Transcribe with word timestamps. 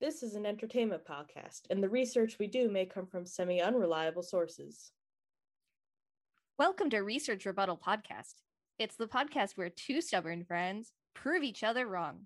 This 0.00 0.22
is 0.22 0.34
an 0.34 0.46
entertainment 0.46 1.02
podcast, 1.04 1.64
and 1.68 1.82
the 1.82 1.88
research 1.90 2.38
we 2.38 2.46
do 2.46 2.70
may 2.70 2.86
come 2.86 3.04
from 3.04 3.26
semi 3.26 3.60
unreliable 3.60 4.22
sources. 4.22 4.92
Welcome 6.58 6.88
to 6.88 7.00
Research 7.00 7.44
Rebuttal 7.44 7.76
Podcast. 7.76 8.36
It's 8.78 8.96
the 8.96 9.06
podcast 9.06 9.58
where 9.58 9.68
two 9.68 10.00
stubborn 10.00 10.42
friends 10.44 10.92
prove 11.14 11.42
each 11.42 11.62
other 11.62 11.86
wrong. 11.86 12.20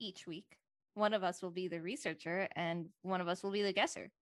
Each 0.00 0.24
week, 0.24 0.56
one 0.94 1.12
of 1.12 1.24
us 1.24 1.42
will 1.42 1.50
be 1.50 1.66
the 1.66 1.80
researcher 1.80 2.46
and 2.54 2.90
one 3.02 3.20
of 3.20 3.26
us 3.26 3.42
will 3.42 3.50
be 3.50 3.62
the 3.62 3.72
guesser. 3.72 4.12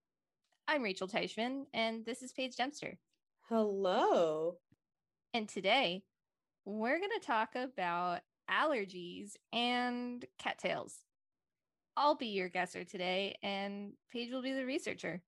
I'm 0.66 0.82
Rachel 0.82 1.06
Teichman, 1.06 1.64
and 1.74 2.06
this 2.06 2.22
is 2.22 2.32
Paige 2.32 2.56
Dempster. 2.56 2.96
Hello. 3.50 4.54
And 5.34 5.46
today, 5.46 6.04
we're 6.64 7.00
going 7.00 7.20
to 7.20 7.26
talk 7.26 7.50
about 7.54 8.20
allergies 8.50 9.32
and 9.52 10.24
cattails. 10.38 11.03
I'll 11.96 12.16
be 12.16 12.26
your 12.28 12.48
guesser 12.48 12.84
today, 12.84 13.36
and 13.42 13.92
Paige 14.12 14.32
will 14.32 14.42
be 14.42 14.52
the 14.52 14.66
researcher. 14.66 15.22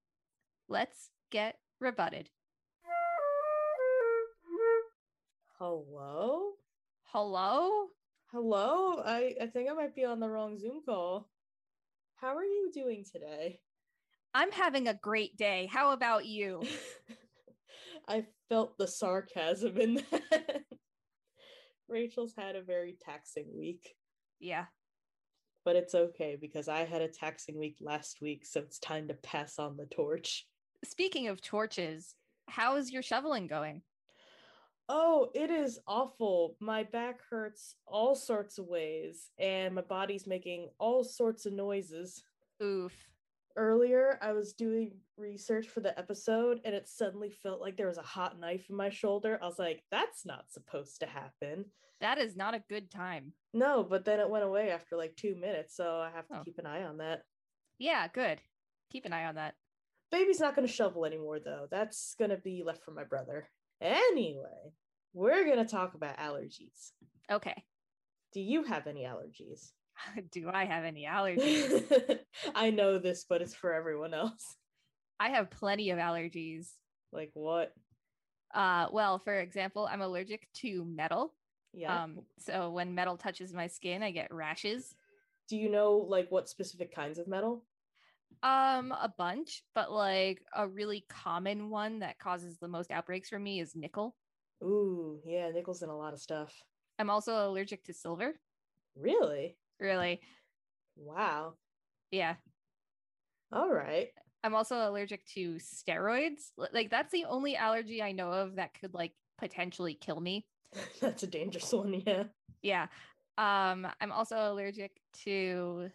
Let's 0.68 1.10
get 1.30 1.58
rebutted. 1.80 2.28
Hello? 5.58 6.50
Hello? 7.04 7.86
Hello? 8.32 9.00
I, 9.04 9.34
I 9.40 9.46
think 9.46 9.70
I 9.70 9.74
might 9.74 9.94
be 9.94 10.04
on 10.04 10.20
the 10.20 10.28
wrong 10.28 10.58
Zoom 10.58 10.82
call. 10.84 11.30
How 12.16 12.36
are 12.36 12.44
you 12.44 12.70
doing 12.74 13.04
today? 13.10 13.60
I'm 14.34 14.52
having 14.52 14.88
a 14.88 14.94
great 14.94 15.36
day. 15.36 15.68
How 15.72 15.92
about 15.92 16.26
you? 16.26 16.62
I 18.08 18.26
felt 18.48 18.76
the 18.76 18.86
sarcasm 18.86 19.78
in 19.78 19.94
that. 19.94 20.62
Rachel's 21.88 22.34
had 22.36 22.56
a 22.56 22.62
very 22.62 22.96
taxing 23.00 23.46
week, 23.56 23.94
Yeah. 24.40 24.66
But 25.66 25.74
it's 25.76 25.96
okay 25.96 26.38
because 26.40 26.68
I 26.68 26.84
had 26.84 27.02
a 27.02 27.08
taxing 27.08 27.58
week 27.58 27.78
last 27.80 28.22
week, 28.22 28.46
so 28.46 28.60
it's 28.60 28.78
time 28.78 29.08
to 29.08 29.14
pass 29.14 29.58
on 29.58 29.76
the 29.76 29.86
torch. 29.86 30.46
Speaking 30.84 31.26
of 31.26 31.42
torches, 31.42 32.14
how 32.46 32.76
is 32.76 32.92
your 32.92 33.02
shoveling 33.02 33.48
going? 33.48 33.82
Oh, 34.88 35.28
it 35.34 35.50
is 35.50 35.80
awful. 35.88 36.56
My 36.60 36.84
back 36.84 37.18
hurts 37.28 37.74
all 37.84 38.14
sorts 38.14 38.58
of 38.58 38.68
ways, 38.68 39.32
and 39.40 39.74
my 39.74 39.80
body's 39.80 40.28
making 40.28 40.68
all 40.78 41.02
sorts 41.02 41.46
of 41.46 41.52
noises. 41.52 42.22
Oof. 42.62 42.92
Earlier, 43.56 44.20
I 44.22 44.34
was 44.34 44.52
doing 44.52 44.92
research 45.16 45.66
for 45.66 45.80
the 45.80 45.98
episode, 45.98 46.60
and 46.64 46.76
it 46.76 46.86
suddenly 46.88 47.30
felt 47.30 47.60
like 47.60 47.76
there 47.76 47.88
was 47.88 47.98
a 47.98 48.02
hot 48.02 48.38
knife 48.38 48.66
in 48.70 48.76
my 48.76 48.90
shoulder. 48.90 49.36
I 49.42 49.46
was 49.46 49.58
like, 49.58 49.82
that's 49.90 50.24
not 50.24 50.48
supposed 50.48 51.00
to 51.00 51.06
happen. 51.06 51.64
That 52.00 52.18
is 52.18 52.36
not 52.36 52.54
a 52.54 52.62
good 52.68 52.90
time. 52.90 53.32
No, 53.54 53.82
but 53.82 54.04
then 54.04 54.20
it 54.20 54.28
went 54.28 54.44
away 54.44 54.70
after 54.70 54.96
like 54.96 55.16
two 55.16 55.34
minutes, 55.34 55.74
so 55.76 55.96
I 56.00 56.10
have 56.14 56.26
to 56.28 56.40
Oh. 56.40 56.42
keep 56.44 56.58
an 56.58 56.66
eye 56.66 56.82
on 56.84 56.98
that. 56.98 57.22
Yeah, 57.78 58.06
good. 58.08 58.40
Keep 58.90 59.06
an 59.06 59.12
eye 59.12 59.24
on 59.26 59.36
that. 59.36 59.54
Baby's 60.12 60.40
not 60.40 60.54
going 60.54 60.66
to 60.66 60.72
shovel 60.72 61.04
anymore, 61.04 61.40
though. 61.40 61.66
That's 61.70 62.14
going 62.18 62.30
to 62.30 62.36
be 62.36 62.62
left 62.64 62.84
for 62.84 62.92
my 62.92 63.04
brother. 63.04 63.48
Anyway, 63.80 64.72
we're 65.14 65.44
going 65.44 65.58
to 65.58 65.64
talk 65.70 65.94
about 65.94 66.16
allergies. 66.18 66.92
Okay. 67.30 67.64
Do 68.32 68.40
you 68.40 68.62
have 68.64 68.86
any 68.86 69.02
allergies? 69.04 69.72
Do 70.32 70.48
I 70.52 70.64
have 70.64 70.84
any 70.84 71.06
allergies? 71.06 72.18
I 72.54 72.70
know 72.70 72.98
this, 72.98 73.24
but 73.28 73.42
it's 73.42 73.54
for 73.54 73.72
everyone 73.72 74.14
else. 74.14 74.56
I 75.18 75.30
have 75.30 75.50
plenty 75.50 75.90
of 75.90 75.98
allergies. 75.98 76.68
Like 77.12 77.30
what? 77.34 77.72
Uh, 78.54 78.86
well, 78.92 79.18
for 79.18 79.34
example, 79.40 79.88
I'm 79.90 80.02
allergic 80.02 80.46
to 80.60 80.84
metal. 80.84 81.34
Yeah. 81.76 82.04
Um, 82.04 82.20
so 82.38 82.70
when 82.70 82.94
metal 82.94 83.18
touches 83.18 83.52
my 83.52 83.66
skin, 83.66 84.02
I 84.02 84.10
get 84.10 84.32
rashes. 84.32 84.96
Do 85.48 85.56
you 85.56 85.70
know 85.70 85.92
like 86.08 86.30
what 86.30 86.48
specific 86.48 86.92
kinds 86.92 87.18
of 87.18 87.28
metal? 87.28 87.64
Um, 88.42 88.92
a 88.92 89.12
bunch, 89.16 89.62
but 89.74 89.92
like 89.92 90.42
a 90.54 90.66
really 90.66 91.04
common 91.08 91.68
one 91.68 92.00
that 92.00 92.18
causes 92.18 92.56
the 92.58 92.68
most 92.68 92.90
outbreaks 92.90 93.28
for 93.28 93.38
me 93.38 93.60
is 93.60 93.76
nickel. 93.76 94.16
Ooh, 94.62 95.20
yeah, 95.24 95.50
nickel's 95.50 95.82
in 95.82 95.90
a 95.90 95.96
lot 95.96 96.14
of 96.14 96.20
stuff. 96.20 96.52
I'm 96.98 97.10
also 97.10 97.46
allergic 97.48 97.84
to 97.84 97.92
silver. 97.92 98.34
Really? 98.96 99.56
Really? 99.78 100.20
Wow. 100.96 101.54
Yeah. 102.10 102.36
All 103.52 103.70
right. 103.70 104.08
I'm 104.42 104.54
also 104.54 104.88
allergic 104.88 105.26
to 105.34 105.56
steroids. 105.56 106.52
Like 106.56 106.90
that's 106.90 107.12
the 107.12 107.26
only 107.26 107.56
allergy 107.56 108.02
I 108.02 108.12
know 108.12 108.32
of 108.32 108.56
that 108.56 108.78
could 108.80 108.94
like 108.94 109.12
potentially 109.38 109.94
kill 109.94 110.20
me. 110.20 110.46
That's 111.00 111.22
a 111.22 111.26
dangerous 111.26 111.72
one, 111.72 112.02
yeah. 112.06 112.24
Yeah. 112.62 112.86
Um 113.38 113.86
I'm 114.00 114.12
also 114.12 114.52
allergic 114.52 114.92
to 115.24 115.90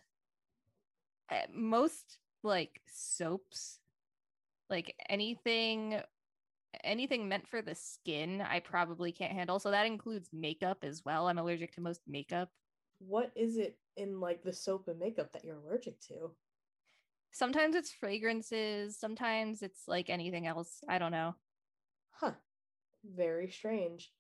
uh, 1.31 1.47
most 1.53 2.17
like 2.43 2.81
soaps. 2.87 3.79
Like 4.69 4.95
anything 5.09 6.01
anything 6.83 7.27
meant 7.27 7.47
for 7.47 7.61
the 7.61 7.75
skin, 7.75 8.41
I 8.41 8.59
probably 8.59 9.11
can't 9.11 9.33
handle. 9.33 9.59
So 9.59 9.71
that 9.71 9.85
includes 9.85 10.29
makeup 10.31 10.79
as 10.83 11.03
well. 11.05 11.27
I'm 11.27 11.37
allergic 11.37 11.73
to 11.75 11.81
most 11.81 12.01
makeup. 12.07 12.49
What 12.99 13.31
is 13.35 13.57
it 13.57 13.77
in 13.97 14.19
like 14.19 14.43
the 14.43 14.53
soap 14.53 14.87
and 14.87 14.99
makeup 14.99 15.31
that 15.33 15.43
you're 15.43 15.57
allergic 15.57 15.99
to? 16.07 16.31
Sometimes 17.33 17.75
it's 17.75 17.91
fragrances, 17.91 18.97
sometimes 18.97 19.61
it's 19.61 19.83
like 19.87 20.09
anything 20.09 20.47
else. 20.47 20.83
I 20.87 20.99
don't 20.99 21.11
know. 21.11 21.35
Huh. 22.11 22.33
Very 23.03 23.49
strange. 23.49 24.11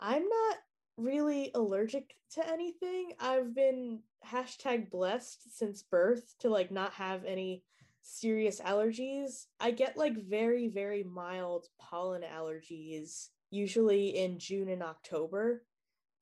I'm 0.00 0.22
not 0.28 0.56
really 0.96 1.50
allergic 1.54 2.14
to 2.32 2.48
anything. 2.48 3.12
I've 3.20 3.54
been 3.54 4.00
hashtag 4.26 4.90
blessed 4.90 5.56
since 5.58 5.82
birth 5.82 6.34
to 6.40 6.48
like 6.48 6.70
not 6.70 6.92
have 6.94 7.24
any 7.24 7.62
serious 8.02 8.60
allergies. 8.60 9.46
I 9.60 9.70
get 9.72 9.96
like 9.96 10.16
very, 10.16 10.68
very 10.68 11.02
mild 11.02 11.66
pollen 11.78 12.22
allergies, 12.22 13.28
usually 13.50 14.16
in 14.16 14.38
June 14.38 14.68
and 14.68 14.82
October. 14.82 15.64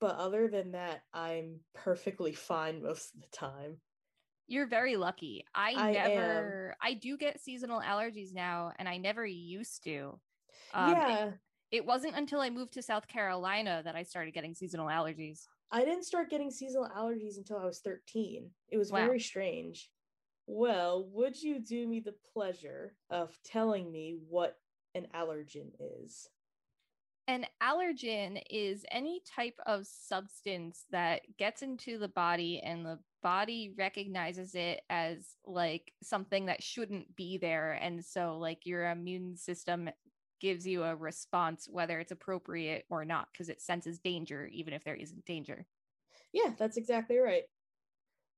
But 0.00 0.16
other 0.16 0.48
than 0.48 0.72
that, 0.72 1.02
I'm 1.12 1.60
perfectly 1.74 2.32
fine 2.32 2.82
most 2.82 3.14
of 3.14 3.20
the 3.20 3.28
time. 3.28 3.78
You're 4.46 4.66
very 4.66 4.96
lucky. 4.96 5.44
I, 5.54 5.72
I 5.72 5.90
am. 5.92 6.08
never 6.10 6.76
I 6.82 6.94
do 6.94 7.16
get 7.16 7.40
seasonal 7.40 7.80
allergies 7.80 8.34
now 8.34 8.72
and 8.78 8.88
I 8.88 8.98
never 8.98 9.24
used 9.24 9.84
to. 9.84 10.18
Um, 10.74 10.90
yeah. 10.90 11.30
It 11.74 11.84
wasn't 11.84 12.16
until 12.16 12.40
I 12.40 12.50
moved 12.50 12.72
to 12.74 12.82
South 12.82 13.08
Carolina 13.08 13.82
that 13.84 13.96
I 13.96 14.04
started 14.04 14.32
getting 14.32 14.54
seasonal 14.54 14.86
allergies. 14.86 15.40
I 15.72 15.84
didn't 15.84 16.04
start 16.04 16.30
getting 16.30 16.52
seasonal 16.52 16.88
allergies 16.96 17.36
until 17.36 17.58
I 17.58 17.64
was 17.64 17.80
13. 17.80 18.48
It 18.68 18.78
was 18.78 18.92
Wow. 18.92 19.06
very 19.06 19.18
strange. 19.18 19.90
Well, 20.46 21.08
would 21.08 21.42
you 21.42 21.58
do 21.58 21.88
me 21.88 21.98
the 21.98 22.14
pleasure 22.32 22.94
of 23.10 23.36
telling 23.42 23.90
me 23.90 24.16
what 24.28 24.56
an 24.94 25.08
allergen 25.12 25.72
is? 25.80 26.28
An 27.26 27.44
allergen 27.60 28.40
is 28.50 28.84
any 28.92 29.20
type 29.26 29.58
of 29.66 29.84
substance 29.86 30.84
that 30.90 31.22
gets 31.38 31.62
into 31.62 31.98
the 31.98 32.08
body 32.08 32.60
and 32.60 32.86
the 32.86 33.00
body 33.20 33.74
recognizes 33.76 34.54
it 34.54 34.82
as 34.90 35.34
like 35.44 35.92
something 36.02 36.46
that 36.46 36.62
shouldn't 36.62 37.16
be 37.16 37.38
there. 37.38 37.72
And 37.72 38.04
so, 38.04 38.38
like, 38.38 38.66
your 38.66 38.90
immune 38.90 39.36
system 39.36 39.88
gives 40.44 40.66
you 40.66 40.82
a 40.82 40.94
response, 40.94 41.66
whether 41.70 41.98
it's 41.98 42.12
appropriate 42.12 42.84
or 42.90 43.02
not, 43.02 43.28
because 43.32 43.48
it 43.48 43.62
senses 43.62 43.98
danger, 43.98 44.46
even 44.52 44.74
if 44.74 44.84
there 44.84 44.94
isn't 44.94 45.24
danger. 45.24 45.64
Yeah, 46.34 46.52
that's 46.58 46.76
exactly 46.76 47.16
right. 47.16 47.44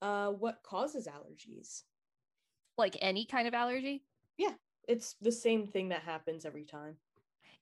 Uh, 0.01 0.29
what 0.29 0.63
causes 0.63 1.09
allergies? 1.09 1.83
Like 2.79 2.97
any 3.01 3.25
kind 3.25 3.49
of 3.49 3.55
allergy. 3.55 4.05
Yeah. 4.39 4.53
It's 4.87 5.17
the 5.21 5.33
same 5.33 5.67
thing 5.67 5.89
that 5.89 6.03
happens 6.03 6.45
every 6.45 6.65
time. 6.65 6.95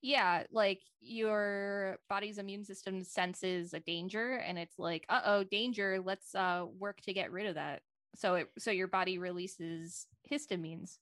Yeah, 0.02 0.43
like 0.52 0.82
your 1.00 1.96
body's 2.11 2.37
immune 2.37 2.67
system 2.67 3.02
senses 3.02 3.73
a 3.73 3.81
danger 3.81 4.35
and 4.46 4.58
it's 4.58 4.79
like, 4.79 5.06
uh-oh, 5.08 5.44
danger, 5.44 6.02
let's 6.05 6.35
uh 6.35 6.67
work 6.79 7.00
to 7.02 7.14
get 7.14 7.32
rid 7.32 7.46
of 7.46 7.55
that. 7.55 7.81
So 8.14 8.35
it 8.35 8.50
so 8.58 8.70
your 8.70 8.88
body 8.88 9.17
releases 9.17 10.06
histamines. 10.31 10.99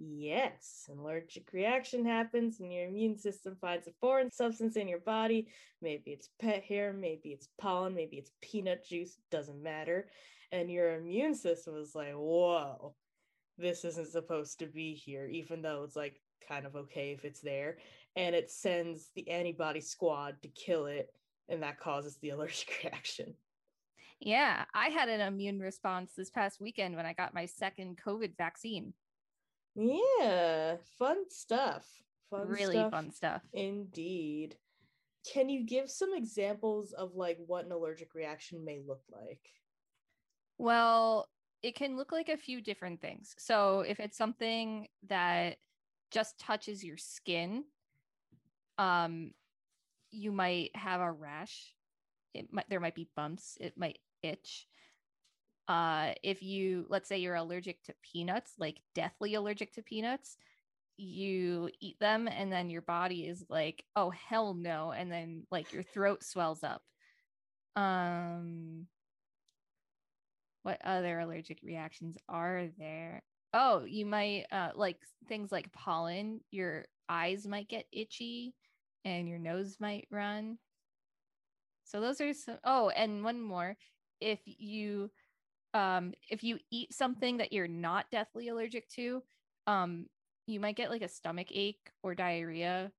Yes, 0.00 0.88
an 0.88 1.00
allergic 1.00 1.52
reaction 1.52 2.06
happens 2.06 2.60
and 2.60 2.72
your 2.72 2.86
immune 2.86 3.18
system 3.18 3.56
finds 3.60 3.88
a 3.88 3.92
foreign 4.00 4.30
substance 4.30 4.76
in 4.76 4.86
your 4.86 5.00
body. 5.00 5.48
Maybe 5.82 6.12
it's 6.12 6.28
pet 6.40 6.62
hair, 6.62 6.92
maybe 6.92 7.30
it's 7.30 7.48
pollen, 7.60 7.94
maybe 7.94 8.16
it's 8.16 8.30
peanut 8.40 8.86
juice, 8.86 9.16
doesn't 9.32 9.60
matter. 9.60 10.08
And 10.52 10.70
your 10.70 10.94
immune 10.94 11.34
system 11.34 11.76
is 11.76 11.96
like, 11.96 12.14
whoa, 12.14 12.94
this 13.58 13.84
isn't 13.84 14.08
supposed 14.08 14.60
to 14.60 14.66
be 14.66 14.94
here, 14.94 15.26
even 15.26 15.62
though 15.62 15.82
it's 15.82 15.96
like 15.96 16.20
kind 16.46 16.64
of 16.64 16.76
okay 16.76 17.10
if 17.10 17.24
it's 17.24 17.40
there. 17.40 17.78
And 18.14 18.36
it 18.36 18.52
sends 18.52 19.10
the 19.16 19.28
antibody 19.28 19.80
squad 19.80 20.40
to 20.42 20.48
kill 20.48 20.86
it, 20.86 21.10
and 21.48 21.62
that 21.64 21.80
causes 21.80 22.18
the 22.18 22.30
allergic 22.30 22.82
reaction. 22.84 23.34
Yeah, 24.20 24.64
I 24.74 24.88
had 24.88 25.08
an 25.08 25.20
immune 25.20 25.58
response 25.58 26.12
this 26.16 26.30
past 26.30 26.60
weekend 26.60 26.94
when 26.94 27.06
I 27.06 27.12
got 27.12 27.34
my 27.34 27.46
second 27.46 27.98
COVID 28.04 28.36
vaccine. 28.36 28.92
Yeah, 29.74 30.76
fun 30.98 31.24
stuff. 31.30 31.86
Fun 32.30 32.48
really 32.48 32.74
stuff 32.74 32.90
fun 32.90 33.10
stuff. 33.10 33.42
Indeed. 33.52 34.56
Can 35.32 35.48
you 35.48 35.64
give 35.64 35.90
some 35.90 36.14
examples 36.14 36.92
of 36.92 37.14
like 37.14 37.38
what 37.46 37.64
an 37.64 37.72
allergic 37.72 38.14
reaction 38.14 38.64
may 38.64 38.80
look 38.86 39.02
like? 39.10 39.40
Well, 40.58 41.28
it 41.62 41.74
can 41.74 41.96
look 41.96 42.12
like 42.12 42.28
a 42.28 42.36
few 42.36 42.60
different 42.60 43.00
things. 43.00 43.34
So 43.38 43.80
if 43.80 44.00
it's 44.00 44.16
something 44.16 44.88
that 45.08 45.56
just 46.10 46.38
touches 46.38 46.84
your 46.84 46.96
skin, 46.96 47.64
um, 48.78 49.32
you 50.10 50.32
might 50.32 50.70
have 50.74 51.00
a 51.00 51.10
rash. 51.10 51.74
It 52.34 52.52
might 52.52 52.68
there 52.68 52.80
might 52.80 52.94
be 52.94 53.08
bumps. 53.16 53.56
It 53.60 53.74
might 53.76 53.98
itch. 54.22 54.66
Uh, 55.68 56.14
if 56.22 56.42
you 56.42 56.86
let's 56.88 57.08
say 57.08 57.18
you're 57.18 57.34
allergic 57.34 57.82
to 57.84 57.94
peanuts, 58.02 58.54
like 58.58 58.80
deathly 58.94 59.34
allergic 59.34 59.72
to 59.74 59.82
peanuts, 59.82 60.36
you 60.96 61.70
eat 61.80 61.98
them 62.00 62.26
and 62.28 62.50
then 62.52 62.70
your 62.70 62.82
body 62.82 63.26
is 63.26 63.44
like, 63.48 63.84
oh 63.94 64.10
hell 64.10 64.54
no, 64.54 64.92
and 64.92 65.12
then 65.12 65.44
like 65.50 65.72
your 65.72 65.82
throat 65.82 66.24
swells 66.24 66.64
up. 66.64 66.82
Um, 67.76 68.86
what 70.62 70.80
other 70.84 71.20
allergic 71.20 71.60
reactions 71.62 72.16
are 72.28 72.68
there? 72.78 73.22
Oh, 73.54 73.84
you 73.86 74.04
might 74.04 74.46
uh, 74.50 74.70
like 74.74 74.98
things 75.28 75.52
like 75.52 75.72
pollen. 75.72 76.40
Your 76.50 76.86
eyes 77.08 77.46
might 77.46 77.68
get 77.68 77.86
itchy, 77.92 78.54
and 79.04 79.28
your 79.28 79.38
nose 79.38 79.76
might 79.80 80.08
run. 80.10 80.58
So 81.84 82.00
those 82.00 82.20
are 82.20 82.34
some. 82.34 82.58
Oh, 82.64 82.90
and 82.90 83.24
one 83.24 83.40
more. 83.40 83.76
If 84.20 84.40
you 84.44 85.10
um 85.74 86.14
if 86.30 86.42
you 86.44 86.58
eat 86.70 86.92
something 86.92 87.38
that 87.38 87.52
you're 87.52 87.68
not 87.68 88.10
deathly 88.10 88.48
allergic 88.48 88.88
to, 88.90 89.22
um 89.66 90.08
you 90.46 90.60
might 90.60 90.76
get 90.76 90.90
like 90.90 91.02
a 91.02 91.08
stomach 91.08 91.48
ache 91.50 91.92
or 92.02 92.14
diarrhea. 92.14 92.92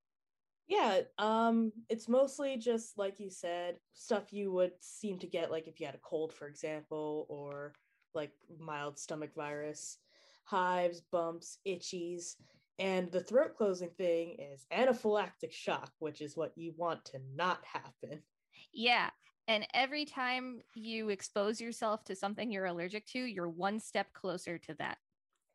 Yeah, 0.68 1.04
um 1.18 1.71
it's 1.89 2.07
mostly 2.07 2.57
just 2.57 2.98
like 2.98 3.19
you 3.19 3.30
said, 3.30 3.80
stuff 3.94 4.31
you 4.31 4.51
would 4.51 4.83
seem 4.83 5.18
to 5.19 5.27
get 5.27 5.51
like 5.51 5.68
if 5.68 5.80
you 5.80 5.86
had 5.86 5.95
a 5.95 6.00
cold 6.00 6.33
for 6.33 6.48
example 6.48 7.25
or 7.30 7.74
like 8.13 8.33
mild 8.60 9.00
stomach 9.00 9.33
virus, 9.33 10.00
hives, 10.45 11.01
bumps, 11.01 11.60
itchies, 11.65 12.36
and 12.77 13.12
the 13.12 13.24
throat 13.24 13.56
closing 13.56 13.92
thing 13.92 14.39
is 14.39 14.65
anaphylactic 14.72 15.51
shock, 15.51 15.94
which 16.00 16.22
is 16.22 16.38
what 16.38 16.57
you 16.57 16.74
want 16.74 17.06
to 17.06 17.19
not 17.19 17.65
happen. 17.65 18.24
Yeah. 18.72 19.12
And 19.50 19.66
every 19.74 20.06
time 20.06 20.62
you 20.75 21.10
expose 21.10 21.60
yourself 21.60 22.04
to 22.04 22.16
something 22.16 22.51
you're 22.51 22.68
allergic 22.68 23.07
to, 23.07 23.19
you're 23.19 23.50
one 23.50 23.80
step 23.80 24.13
closer 24.13 24.60
to 24.60 24.75
that. 24.75 25.00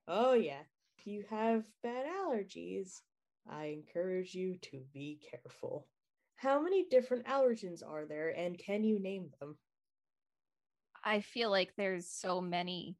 Oh, 0.08 0.32
yeah. 0.32 0.62
If 0.98 1.06
you 1.06 1.24
have 1.30 1.64
bad 1.80 2.04
allergies, 2.04 3.02
I 3.48 3.66
encourage 3.66 4.34
you 4.34 4.56
to 4.62 4.82
be 4.92 5.20
careful. 5.30 5.86
How 6.34 6.60
many 6.60 6.86
different 6.90 7.24
allergens 7.26 7.86
are 7.88 8.04
there, 8.04 8.30
and 8.36 8.58
can 8.58 8.82
you 8.82 8.98
name 8.98 9.30
them? 9.38 9.56
I 11.04 11.20
feel 11.20 11.48
like 11.50 11.76
there's 11.76 12.08
so 12.08 12.40
many. 12.40 12.96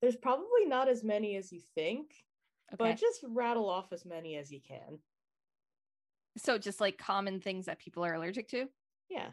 There's 0.00 0.16
probably 0.16 0.64
not 0.66 0.88
as 0.88 1.04
many 1.04 1.36
as 1.36 1.52
you 1.52 1.60
think, 1.76 2.24
Okay. 2.72 2.90
but 2.90 2.96
just 2.96 3.20
rattle 3.28 3.70
off 3.70 3.92
as 3.92 4.04
many 4.04 4.34
as 4.36 4.50
you 4.50 4.60
can. 4.60 4.98
so 6.36 6.58
just 6.58 6.80
like 6.80 6.98
common 6.98 7.40
things 7.40 7.66
that 7.66 7.78
people 7.78 8.04
are 8.04 8.14
allergic 8.14 8.48
to. 8.48 8.66
Yeah. 9.08 9.28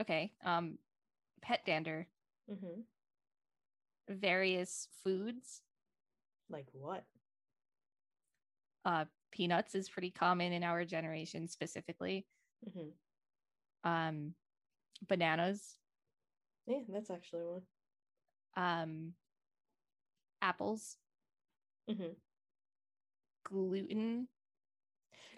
Okay. 0.00 0.32
Um 0.44 0.78
pet 1.42 1.60
dander, 1.66 2.06
Mm-hmm. 2.50 2.80
various 4.08 4.88
foods. 5.02 5.62
Like 6.50 6.66
what? 6.72 7.04
Uh 8.84 9.04
peanuts 9.32 9.74
is 9.74 9.88
pretty 9.88 10.10
common 10.10 10.52
in 10.52 10.62
our 10.62 10.84
generation 10.84 11.48
specifically. 11.48 12.26
Mm-hmm. 12.68 13.88
Um 13.90 14.34
bananas, 15.08 15.76
Yeah, 16.66 16.80
that's 16.88 17.10
actually 17.10 17.42
one. 17.44 17.62
um 18.56 19.12
apples, 20.42 20.96
Mm-hmm. 21.90 22.12
gluten. 23.44 24.28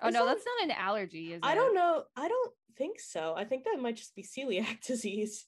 Oh 0.03 0.09
Is 0.09 0.15
no, 0.15 0.25
that- 0.27 0.35
that's 0.35 0.47
not 0.47 0.65
an 0.71 0.77
allergy, 0.77 1.33
is 1.33 1.41
I 1.43 1.51
it? 1.51 1.53
I 1.53 1.55
don't 1.55 1.75
know. 1.75 2.05
I 2.17 2.29
don't 2.29 2.53
think 2.77 3.01
so. 3.01 3.35
I 3.37 3.45
think 3.45 3.65
that 3.65 3.79
might 3.81 3.97
just 3.97 4.15
be 4.15 4.23
celiac 4.23 4.81
disease. 4.87 5.47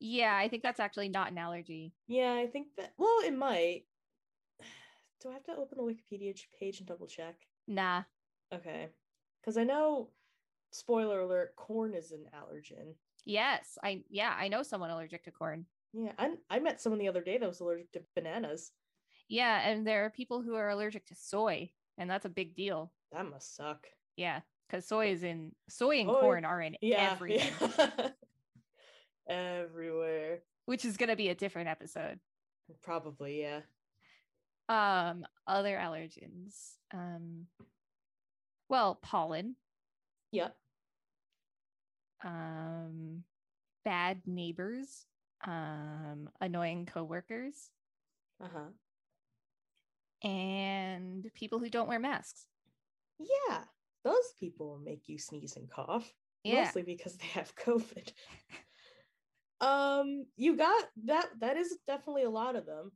Yeah, 0.00 0.34
I 0.36 0.48
think 0.48 0.62
that's 0.62 0.80
actually 0.80 1.08
not 1.08 1.30
an 1.30 1.38
allergy. 1.38 1.92
Yeah, 2.08 2.32
I 2.34 2.46
think 2.46 2.68
that. 2.76 2.92
Well, 2.98 3.20
it 3.24 3.36
might. 3.36 3.84
Do 5.22 5.30
I 5.30 5.34
have 5.34 5.44
to 5.44 5.56
open 5.56 5.78
the 5.78 5.84
Wikipedia 5.84 6.34
page 6.58 6.78
and 6.80 6.88
double 6.88 7.06
check? 7.06 7.36
Nah. 7.68 8.02
Okay, 8.52 8.88
because 9.40 9.56
I 9.56 9.64
know. 9.64 10.10
Spoiler 10.74 11.20
alert: 11.20 11.54
corn 11.54 11.92
is 11.94 12.12
an 12.12 12.24
allergen. 12.34 12.94
Yes, 13.26 13.78
I 13.84 14.02
yeah, 14.08 14.34
I 14.36 14.48
know 14.48 14.62
someone 14.62 14.90
allergic 14.90 15.22
to 15.24 15.30
corn. 15.30 15.66
Yeah, 15.92 16.12
I 16.18 16.32
I 16.50 16.58
met 16.60 16.80
someone 16.80 16.98
the 16.98 17.08
other 17.08 17.20
day 17.22 17.36
that 17.38 17.46
was 17.48 17.60
allergic 17.60 17.92
to 17.92 18.02
bananas. 18.16 18.72
Yeah, 19.28 19.60
and 19.68 19.86
there 19.86 20.04
are 20.06 20.10
people 20.10 20.40
who 20.42 20.54
are 20.54 20.70
allergic 20.70 21.06
to 21.06 21.14
soy, 21.14 21.70
and 21.98 22.08
that's 22.10 22.24
a 22.24 22.30
big 22.30 22.54
deal. 22.56 22.90
That 23.12 23.28
must 23.28 23.54
suck. 23.56 23.86
Yeah, 24.16 24.40
because 24.68 24.86
soy 24.86 25.10
is 25.12 25.22
in 25.22 25.52
soy 25.68 26.00
and 26.00 26.08
Soy- 26.08 26.20
corn 26.20 26.44
are 26.44 26.60
in 26.60 26.76
Yeah, 26.80 27.10
everything, 27.12 27.52
yeah. 27.78 28.08
everywhere. 29.28 30.40
which 30.66 30.84
is 30.84 30.96
gonna 30.96 31.16
be 31.16 31.28
a 31.28 31.34
different 31.34 31.68
episode. 31.68 32.18
Probably, 32.82 33.40
yeah. 33.42 33.60
Um, 34.68 35.26
other 35.46 35.76
allergens. 35.76 36.76
Um, 36.94 37.46
well, 38.68 38.94
pollen. 39.02 39.56
Yep. 40.30 40.56
Um, 42.24 43.24
bad 43.84 44.22
neighbors. 44.26 45.06
Um, 45.46 46.30
annoying 46.40 46.86
coworkers, 46.86 47.70
Uh 48.40 48.46
huh. 48.52 50.28
and 50.28 51.28
people 51.34 51.58
who 51.58 51.68
don't 51.68 51.88
wear 51.88 51.98
masks. 51.98 52.46
Yeah, 53.48 53.60
those 54.04 54.34
people 54.38 54.80
make 54.84 55.08
you 55.08 55.18
sneeze 55.18 55.56
and 55.56 55.70
cough. 55.70 56.12
Yeah. 56.44 56.64
Mostly 56.64 56.82
because 56.82 57.16
they 57.16 57.26
have 57.26 57.54
COVID. 57.56 58.12
um, 59.60 60.26
you 60.36 60.56
got 60.56 60.84
that. 61.04 61.28
That 61.40 61.56
is 61.56 61.78
definitely 61.86 62.24
a 62.24 62.30
lot 62.30 62.56
of 62.56 62.66
them. 62.66 62.92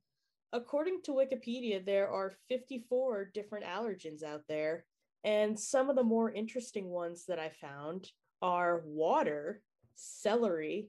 According 0.53 1.03
to 1.05 1.13
Wikipedia, 1.13 1.85
there 1.85 2.09
are 2.09 2.35
54 2.49 3.31
different 3.35 3.65
allergens 3.67 4.23
out 4.23 4.43
there. 4.49 4.85
And 5.25 5.59
some 5.59 5.91
of 5.91 5.97
the 5.97 6.05
more 6.05 6.31
interesting 6.31 6.89
ones 6.89 7.25
that 7.27 7.39
I 7.39 7.51
found 7.51 8.11
are 8.43 8.83
water, 8.85 9.61
celery, 9.97 10.89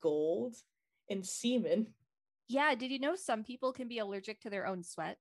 gold, 0.00 0.54
and 1.08 1.26
semen. 1.26 1.88
Yeah. 2.48 2.74
Did 2.74 2.90
you 2.90 2.98
know 2.98 3.16
some 3.16 3.44
people 3.44 3.72
can 3.72 3.88
be 3.88 3.98
allergic 3.98 4.40
to 4.40 4.50
their 4.50 4.66
own 4.66 4.82
sweat 4.82 5.18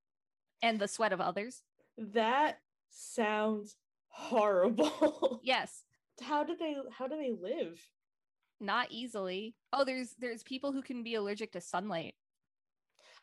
and 0.62 0.80
the 0.80 0.88
sweat 0.88 1.14
of 1.14 1.22
others? 1.22 1.62
That 1.98 2.60
sounds 2.90 3.76
horrible. 4.10 5.42
Yes. 5.44 5.84
how 6.22 6.44
do 6.44 6.56
they 6.56 6.76
how 6.92 7.08
do 7.08 7.16
they 7.18 7.32
live? 7.32 7.80
Not 8.60 8.92
easily. 8.92 9.56
Oh, 9.72 9.86
there's 9.86 10.16
there's 10.20 10.44
people 10.44 10.72
who 10.72 10.82
can 10.82 11.04
be 11.04 11.16
allergic 11.16 11.54
to 11.54 11.62
sunlight. 11.62 12.16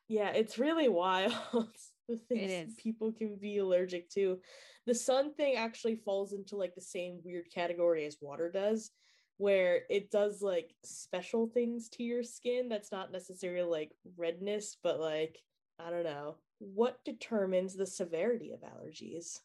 Yeah, 0.08 0.30
it's 0.30 0.58
really 0.58 0.88
wild. 0.88 1.32
the 2.08 2.16
things 2.16 2.70
is. 2.70 2.74
people 2.76 3.12
can 3.12 3.36
be 3.36 3.58
allergic 3.58 4.08
to. 4.10 4.38
The 4.86 4.94
sun 4.94 5.34
thing 5.34 5.56
actually 5.56 5.96
falls 5.96 6.32
into 6.32 6.56
like 6.56 6.74
the 6.74 6.80
same 6.80 7.20
weird 7.24 7.46
category 7.52 8.06
as 8.06 8.16
water 8.20 8.50
does, 8.50 8.92
where 9.38 9.82
it 9.90 10.10
does 10.10 10.40
like 10.42 10.74
special 10.84 11.48
things 11.48 11.88
to 11.90 12.04
your 12.04 12.22
skin 12.22 12.68
that's 12.68 12.92
not 12.92 13.12
necessarily 13.12 13.68
like 13.68 13.92
redness, 14.16 14.76
but 14.82 15.00
like, 15.00 15.38
I 15.78 15.90
don't 15.90 16.04
know. 16.04 16.36
What 16.58 17.04
determines 17.04 17.74
the 17.74 17.86
severity 17.86 18.52
of 18.52 18.60
allergies? 18.60 19.40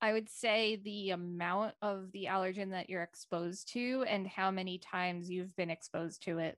I 0.00 0.12
would 0.12 0.28
say 0.28 0.76
the 0.76 1.10
amount 1.10 1.74
of 1.82 2.12
the 2.12 2.26
allergen 2.30 2.70
that 2.70 2.88
you're 2.88 3.02
exposed 3.02 3.72
to 3.72 4.04
and 4.08 4.26
how 4.26 4.50
many 4.50 4.78
times 4.78 5.28
you've 5.28 5.54
been 5.56 5.70
exposed 5.70 6.22
to 6.24 6.38
it. 6.38 6.56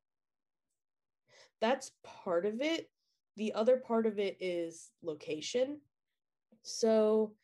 That's 1.61 1.93
part 2.05 2.47
of 2.47 2.61
it. 2.61 2.91
the 3.37 3.53
other 3.55 3.77
part 3.79 4.07
of 4.07 4.19
it 4.19 4.37
is 4.41 4.91
location. 5.03 5.81
So 6.63 7.35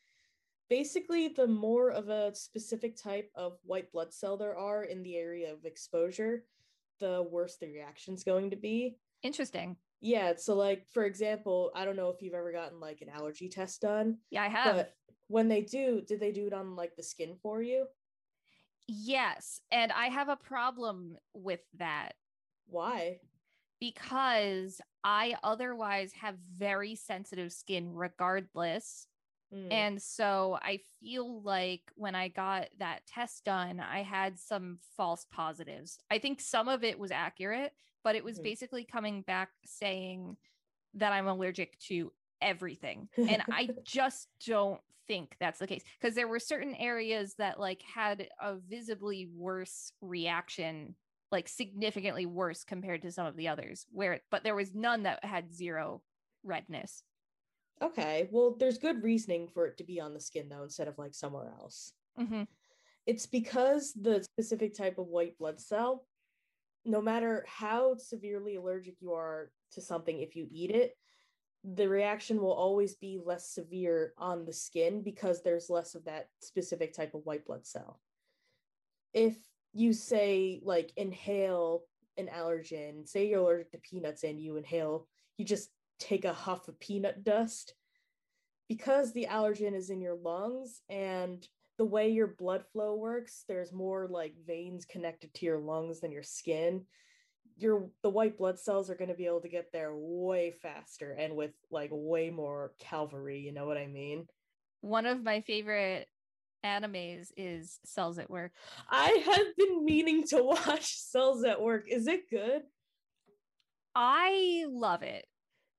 basically, 0.68 1.28
the 1.28 1.46
more 1.46 1.90
of 1.90 2.08
a 2.08 2.34
specific 2.34 2.96
type 3.02 3.30
of 3.34 3.56
white 3.64 3.90
blood 3.92 4.12
cell 4.12 4.36
there 4.36 4.58
are 4.58 4.84
in 4.84 5.02
the 5.02 5.16
area 5.16 5.52
of 5.52 5.64
exposure, 5.64 6.44
the 7.00 7.26
worse 7.30 7.56
the 7.56 7.68
reaction's 7.72 8.24
going 8.24 8.50
to 8.50 8.56
be. 8.56 8.96
Interesting. 9.22 9.76
Yeah, 10.02 10.34
so 10.36 10.54
like 10.54 10.86
for 10.92 11.04
example, 11.04 11.70
I 11.74 11.84
don't 11.86 11.96
know 11.96 12.10
if 12.10 12.20
you've 12.20 12.34
ever 12.34 12.52
gotten 12.52 12.80
like 12.80 13.00
an 13.00 13.08
allergy 13.08 13.48
test 13.48 13.80
done, 13.80 14.18
Yeah, 14.30 14.42
I 14.42 14.48
have. 14.48 14.86
When 15.28 15.48
they 15.48 15.62
do, 15.62 16.00
did 16.00 16.20
they 16.20 16.32
do 16.32 16.46
it 16.46 16.52
on 16.52 16.76
like 16.76 16.96
the 16.96 17.02
skin 17.02 17.36
for 17.42 17.62
you? 17.62 17.86
yes. 18.88 19.60
And 19.70 19.90
I 19.92 20.06
have 20.06 20.28
a 20.28 20.36
problem 20.36 21.16
with 21.34 21.60
that 21.78 22.12
Why? 22.66 23.20
because 23.80 24.80
I 25.04 25.36
otherwise 25.42 26.12
have 26.14 26.36
very 26.38 26.94
sensitive 26.94 27.52
skin 27.52 27.92
regardless. 27.92 29.08
Mm, 29.52 29.72
And 29.72 30.02
so 30.02 30.58
I 30.62 30.78
feel 31.00 31.42
like 31.42 31.82
when 31.94 32.14
I 32.14 32.28
got 32.28 32.68
that 32.78 33.06
test 33.06 33.44
done, 33.44 33.80
I 33.80 34.02
had 34.02 34.38
some 34.38 34.78
false 34.96 35.24
positives. 35.30 35.98
I 36.10 36.18
think 36.18 36.40
some 36.40 36.68
of 36.68 36.82
it 36.84 36.98
was 36.98 37.10
accurate, 37.10 37.72
but 38.02 38.16
it 38.16 38.24
was 38.24 38.38
Mhm. 38.38 38.44
basically 38.44 38.84
coming 38.84 39.22
back 39.22 39.50
saying 39.64 40.36
that 40.94 41.12
I'm 41.12 41.26
allergic 41.28 41.78
to 41.80 42.12
everything. 42.40 43.08
And 43.16 43.42
I 43.50 43.68
just 43.84 44.28
don't 44.44 44.80
think 45.06 45.36
that's 45.40 45.58
the 45.58 45.66
case 45.66 45.82
because 46.00 46.14
there 46.14 46.28
were 46.28 46.38
certain 46.38 46.74
areas 46.74 47.34
that 47.38 47.60
like 47.60 47.82
had 47.82 48.28
a 48.40 48.56
visibly 48.56 49.26
worse 49.26 49.92
reaction, 50.00 50.96
like 51.32 51.48
significantly 51.48 52.26
worse 52.26 52.64
compared 52.64 53.02
to 53.02 53.12
some 53.12 53.26
of 53.26 53.36
the 53.36 53.48
others, 53.48 53.86
where 53.90 54.20
but 54.30 54.44
there 54.44 54.54
was 54.54 54.74
none 54.74 55.04
that 55.04 55.24
had 55.24 55.52
zero 55.54 56.02
redness. 56.42 57.02
Okay, 57.82 58.28
well, 58.32 58.56
there's 58.56 58.78
good 58.78 59.02
reasoning 59.02 59.48
for 59.48 59.66
it 59.66 59.76
to 59.78 59.84
be 59.84 60.00
on 60.00 60.14
the 60.14 60.20
skin 60.20 60.48
though, 60.48 60.62
instead 60.62 60.88
of 60.88 60.98
like 60.98 61.14
somewhere 61.14 61.52
else. 61.60 61.92
hmm 62.16 62.44
It's 63.06 63.26
because 63.26 63.92
the 63.92 64.22
specific 64.22 64.74
type 64.74 64.98
of 64.98 65.06
white 65.06 65.38
blood 65.38 65.60
cell, 65.60 66.06
no 66.84 67.00
matter 67.00 67.44
how 67.48 67.96
severely 67.96 68.56
allergic 68.56 68.96
you 69.00 69.12
are 69.12 69.50
to 69.72 69.80
something, 69.80 70.20
if 70.20 70.36
you 70.36 70.46
eat 70.50 70.70
it, 70.70 70.96
the 71.74 71.88
reaction 71.88 72.40
will 72.40 72.52
always 72.52 72.94
be 72.94 73.18
less 73.24 73.50
severe 73.50 74.12
on 74.18 74.44
the 74.44 74.52
skin 74.52 75.02
because 75.02 75.42
there's 75.42 75.68
less 75.68 75.96
of 75.96 76.04
that 76.04 76.28
specific 76.40 76.94
type 76.94 77.14
of 77.14 77.26
white 77.26 77.44
blood 77.44 77.66
cell. 77.66 78.00
If 79.12 79.36
you 79.72 79.92
say, 79.92 80.60
like, 80.62 80.92
inhale 80.96 81.82
an 82.16 82.28
allergen, 82.28 83.08
say 83.08 83.28
you're 83.28 83.40
allergic 83.40 83.72
to 83.72 83.78
peanuts 83.78 84.22
and 84.22 84.40
you 84.40 84.56
inhale, 84.56 85.08
you 85.38 85.44
just 85.44 85.70
take 85.98 86.24
a 86.24 86.32
huff 86.32 86.68
of 86.68 86.78
peanut 86.78 87.24
dust, 87.24 87.74
because 88.68 89.12
the 89.12 89.26
allergen 89.30 89.74
is 89.74 89.90
in 89.90 90.00
your 90.00 90.16
lungs 90.16 90.82
and 90.88 91.46
the 91.78 91.84
way 91.84 92.10
your 92.10 92.26
blood 92.26 92.64
flow 92.72 92.94
works, 92.94 93.44
there's 93.48 93.72
more 93.72 94.08
like 94.08 94.34
veins 94.46 94.84
connected 94.84 95.32
to 95.34 95.46
your 95.46 95.58
lungs 95.58 96.00
than 96.00 96.10
your 96.10 96.22
skin. 96.22 96.84
Your 97.58 97.88
the 98.02 98.10
white 98.10 98.36
blood 98.36 98.58
cells 98.58 98.90
are 98.90 98.94
going 98.94 99.08
to 99.08 99.14
be 99.14 99.26
able 99.26 99.40
to 99.40 99.48
get 99.48 99.72
there 99.72 99.94
way 99.94 100.52
faster 100.62 101.12
and 101.12 101.36
with 101.36 101.52
like 101.70 101.90
way 101.92 102.30
more 102.30 102.72
cavalry, 102.78 103.38
you 103.38 103.52
know 103.52 103.66
what 103.66 103.78
I 103.78 103.86
mean? 103.86 104.26
One 104.82 105.06
of 105.06 105.22
my 105.22 105.40
favorite 105.40 106.08
animes 106.64 107.28
is 107.36 107.78
Cells 107.84 108.18
at 108.18 108.30
Work. 108.30 108.52
I 108.90 109.22
have 109.24 109.56
been 109.56 109.84
meaning 109.84 110.24
to 110.28 110.42
watch 110.42 110.96
Cells 110.96 111.44
at 111.44 111.60
Work. 111.60 111.84
Is 111.88 112.06
it 112.06 112.28
good? 112.30 112.62
I 113.94 114.66
love 114.68 115.02
it. 115.02 115.26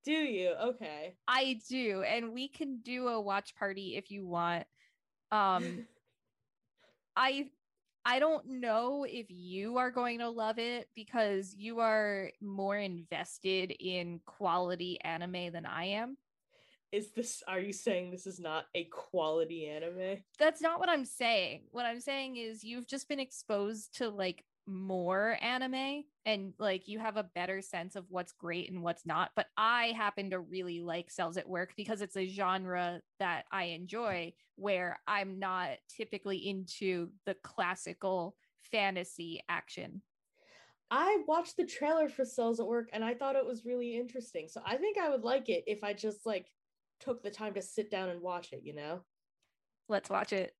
Do 0.03 0.11
you? 0.11 0.53
Okay. 0.69 1.15
I 1.27 1.59
do. 1.69 2.01
And 2.01 2.33
we 2.33 2.47
can 2.47 2.79
do 2.83 3.09
a 3.09 3.21
watch 3.21 3.55
party 3.55 3.95
if 3.97 4.09
you 4.09 4.25
want. 4.25 4.65
Um 5.31 5.85
I 7.15 7.49
I 8.09 8.19
don't 8.19 8.61
know 8.61 9.05
if 9.05 9.25
you 9.27 9.75
are 9.79 9.91
going 9.91 10.19
to 10.19 10.29
love 10.29 10.59
it 10.59 10.87
because 10.95 11.53
you 11.57 11.79
are 11.79 12.31
more 12.41 12.77
invested 12.77 13.75
in 13.81 14.21
quality 14.25 14.97
anime 15.01 15.51
than 15.51 15.65
I 15.65 15.87
am. 15.87 16.15
Is 16.93 17.11
this 17.11 17.43
are 17.49 17.59
you 17.59 17.73
saying 17.73 18.11
this 18.11 18.25
is 18.25 18.39
not 18.39 18.63
a 18.73 18.85
quality 18.85 19.67
anime? 19.67 20.23
That's 20.39 20.61
not 20.61 20.79
what 20.79 20.87
I'm 20.87 21.03
saying. 21.03 21.63
What 21.71 21.85
I'm 21.85 21.99
saying 21.99 22.37
is 22.37 22.63
you've 22.63 22.87
just 22.87 23.09
been 23.09 23.19
exposed 23.19 23.97
to 23.97 24.07
like 24.07 24.45
more 24.65 25.37
anime 25.41 26.05
and 26.27 26.51
like 26.59 26.89
you 26.89 26.99
have 26.99 27.15
a 27.15 27.29
better 27.33 27.61
sense 27.61 27.95
of 27.95 28.03
what's 28.09 28.33
great 28.33 28.69
and 28.69 28.83
what's 28.83 29.05
not. 29.05 29.31
But 29.33 29.47
I 29.55 29.93
happen 29.95 30.29
to 30.31 30.39
really 30.39 30.81
like 30.81 31.09
Cells 31.09 31.37
at 31.37 31.47
Work 31.47 31.71
because 31.77 32.01
it's 32.01 32.17
a 32.17 32.27
genre 32.27 32.99
that 33.19 33.45
I 33.49 33.63
enjoy 33.63 34.33
where 34.57 34.99
I'm 35.07 35.39
not 35.39 35.69
typically 35.87 36.37
into 36.37 37.11
the 37.25 37.35
classical 37.43 38.35
fantasy 38.69 39.41
action. 39.47 40.01
I 40.91 41.23
watched 41.29 41.55
the 41.55 41.65
trailer 41.65 42.09
for 42.09 42.25
Cells 42.25 42.59
at 42.59 42.67
Work 42.67 42.89
and 42.91 43.05
I 43.05 43.13
thought 43.13 43.37
it 43.37 43.45
was 43.45 43.63
really 43.63 43.97
interesting. 43.97 44.49
So 44.49 44.61
I 44.65 44.75
think 44.75 44.97
I 44.97 45.09
would 45.09 45.23
like 45.23 45.47
it 45.47 45.63
if 45.65 45.81
I 45.81 45.93
just 45.93 46.25
like 46.25 46.47
took 46.99 47.23
the 47.23 47.31
time 47.31 47.53
to 47.53 47.61
sit 47.61 47.89
down 47.89 48.09
and 48.09 48.21
watch 48.21 48.51
it, 48.51 48.63
you 48.65 48.75
know? 48.75 48.99
Let's 49.87 50.09
watch 50.09 50.33
it. 50.33 50.53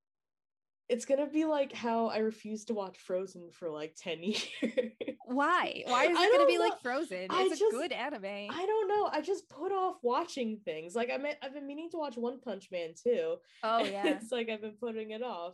It's 0.88 1.04
going 1.04 1.20
to 1.20 1.28
be 1.30 1.44
like 1.44 1.74
how 1.74 2.08
I 2.08 2.20
refused 2.20 2.68
to 2.68 2.74
watch 2.74 2.98
Frozen 3.00 3.50
for 3.52 3.70
like 3.70 3.98
10 3.98 4.20
years. 4.22 5.07
Why? 5.28 5.84
Why 5.86 6.06
is 6.06 6.12
it 6.12 6.16
going 6.16 6.40
to 6.40 6.46
be 6.48 6.58
know. 6.58 6.64
like 6.64 6.82
Frozen? 6.82 7.28
I 7.30 7.50
It's 7.52 7.62
a 7.62 7.70
good 7.72 7.92
anime. 7.92 8.26
I 8.26 8.66
don't 8.66 8.88
know. 8.88 9.10
I 9.12 9.22
just 9.22 9.50
put 9.50 9.72
off 9.72 9.98
watching 10.02 10.58
things. 10.64 10.96
Like 10.96 11.12
I 11.14 11.18
mean, 11.18 11.34
I've 11.42 11.54
been 11.54 11.68
meaning 11.68 11.90
to 11.92 11.98
watch 11.98 12.16
One 12.18 12.40
Punch 12.40 12.70
Man 12.72 12.92
too. 13.02 13.36
oh 13.64 13.80
yeah. 13.84 14.08
it's 14.08 14.32
like 14.32 14.50
I've 14.50 14.62
been 14.62 14.78
putting 14.80 15.12
it 15.12 15.22
off. 15.22 15.54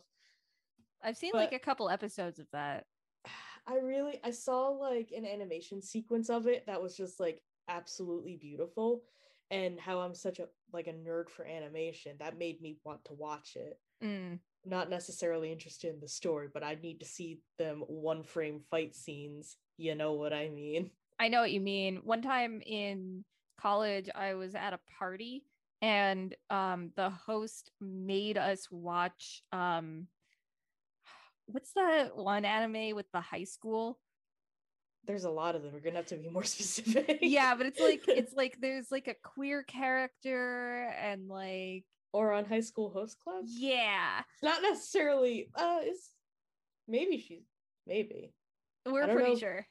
I've 1.04 1.18
seen 1.18 1.32
like 1.34 1.54
a 1.54 1.60
couple 1.60 1.90
episodes 1.90 2.40
of 2.40 2.48
that. 2.54 2.86
I 3.68 3.78
really 3.78 4.20
I 4.24 4.32
saw 4.32 4.70
like 4.70 5.12
an 5.16 5.26
animation 5.26 5.82
sequence 5.82 6.30
of 6.30 6.48
it 6.48 6.66
that 6.68 6.82
was 6.82 6.96
just 6.96 7.20
like 7.20 7.42
absolutely 7.70 8.36
beautiful 8.36 9.04
and 9.52 9.80
how 9.80 10.00
I'm 10.00 10.16
such 10.16 10.40
a 10.40 10.48
like 10.72 10.88
a 10.88 10.94
nerd 10.94 11.30
for 11.30 11.46
animation 11.46 12.18
that 12.20 12.38
made 12.38 12.62
me 12.62 12.78
want 12.84 13.04
to 13.06 13.14
watch 13.14 13.56
it. 13.56 13.80
Mm. 14.04 14.40
Not 14.66 14.90
necessarily 14.90 15.52
interested 15.52 15.94
in 15.94 16.00
the 16.00 16.08
story, 16.08 16.48
but 16.54 16.64
I 16.64 16.78
need 16.82 17.00
to 17.00 17.06
see 17.06 17.40
them 17.58 17.84
one 17.88 18.24
frame 18.24 18.62
fight 18.72 18.96
scenes. 18.96 19.58
You 19.78 19.96
know 19.96 20.14
what 20.14 20.34
I 20.34 20.50
mean? 20.50 20.92
I 21.20 21.28
know 21.28 21.42
what 21.42 21.52
you 21.52 21.62
mean. 21.62 22.02
One 22.04 22.22
time 22.22 22.62
in 22.66 23.26
college, 23.60 24.10
I 24.14 24.36
was 24.36 24.56
at 24.56 24.74
a 24.74 24.80
party 24.98 25.44
and 25.82 26.34
um, 26.50 26.92
the 26.96 27.10
host 27.10 27.72
made 27.82 28.38
us 28.38 28.68
watch 28.72 29.44
um, 29.52 30.08
what's 31.48 31.74
the 31.74 32.12
one 32.16 32.46
anime 32.46 32.96
with 32.96 33.06
the 33.12 33.22
high 33.22 33.44
school? 33.44 34.00
There's 35.06 35.26
a 35.26 35.30
lot 35.30 35.56
of 35.56 35.64
them. 35.64 35.74
We're 35.74 35.82
gonna 35.82 35.98
have 35.98 36.06
to 36.08 36.16
be 36.16 36.30
more 36.30 36.44
specific. 36.46 37.20
Yeah, 37.22 37.56
but 37.56 37.66
it's 37.66 37.80
like 37.80 38.04
it's 38.08 38.34
like 38.34 38.58
there's 38.62 38.92
like 38.92 39.08
a 39.08 39.16
queer 39.22 39.64
character 39.64 40.94
and 41.02 41.28
like 41.28 41.84
Ouran 42.16 42.48
High 42.48 42.62
School 42.62 42.90
Host 42.90 43.18
Club. 43.20 43.46
yeah, 43.48 44.22
Not 44.42 44.62
necessarily. 44.62 45.50
Uh, 45.56 45.80
is 45.86 46.10
maybe 46.88 47.18
she's 47.20 47.44
maybe 47.88 48.34
we're 48.86 49.08
pretty 49.08 49.32
know. 49.34 49.38
sure. 49.38 49.68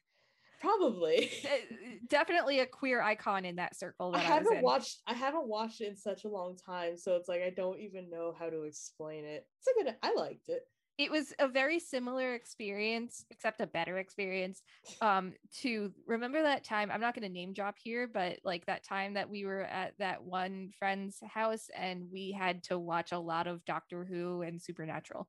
probably. 0.60 1.30
Uh, 1.44 1.98
Definitely 2.08 2.60
a 2.60 2.66
queer 2.66 3.00
icon 3.00 3.44
in 3.46 3.56
that 3.56 3.74
circle. 3.76 4.12
I 4.14 4.18
That 4.18 4.26
I, 4.26 4.34
haven't 4.34 4.56
in. 4.58 4.62
watched 4.62 4.98
I 5.06 5.14
haven't 5.14 5.46
watched 5.46 5.80
it 5.80 5.88
in 5.88 5.96
such 5.96 6.24
a 6.24 6.28
long 6.28 6.56
time, 6.56 6.96
so 6.96 7.16
it's 7.16 7.28
like 7.28 7.40
I 7.42 7.50
don't 7.50 7.78
even 7.80 8.10
know 8.10 8.34
how 8.38 8.50
to 8.50 8.62
explain 8.64 9.24
it. 9.24 9.46
It's 9.58 9.68
a 9.68 9.84
good 9.84 9.96
I 10.02 10.12
liked 10.14 10.48
it. 10.48 10.62
It 10.98 11.10
was 11.10 11.32
a 11.38 11.48
very 11.48 11.78
similar 11.78 12.34
experience 12.34 13.24
except 13.30 13.60
a 13.60 13.66
better 13.66 13.98
experience 13.98 14.62
um 15.00 15.32
to 15.52 15.92
remember 16.06 16.42
that 16.42 16.64
time 16.64 16.90
i'm 16.90 17.00
not 17.00 17.14
going 17.14 17.22
to 17.26 17.32
name 17.32 17.52
drop 17.52 17.76
here 17.82 18.06
but 18.06 18.38
like 18.44 18.64
that 18.66 18.84
time 18.84 19.14
that 19.14 19.28
we 19.28 19.44
were 19.44 19.62
at 19.62 19.94
that 19.98 20.22
one 20.22 20.70
friend's 20.78 21.18
house 21.26 21.68
and 21.76 22.04
we 22.12 22.30
had 22.30 22.62
to 22.62 22.78
watch 22.78 23.12
a 23.12 23.18
lot 23.18 23.46
of 23.46 23.64
doctor 23.64 24.04
who 24.04 24.42
and 24.42 24.60
supernatural 24.60 25.28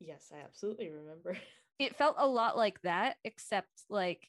Yes, 0.00 0.30
I 0.32 0.44
absolutely 0.44 0.90
remember. 0.90 1.36
it 1.80 1.96
felt 1.96 2.14
a 2.18 2.26
lot 2.26 2.56
like 2.56 2.80
that 2.82 3.16
except 3.24 3.68
like 3.88 4.28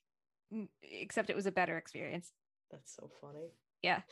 except 0.82 1.30
it 1.30 1.36
was 1.36 1.46
a 1.46 1.52
better 1.52 1.78
experience 1.78 2.32
That's 2.72 2.96
so 2.96 3.10
funny. 3.22 3.52
yeah 3.84 4.02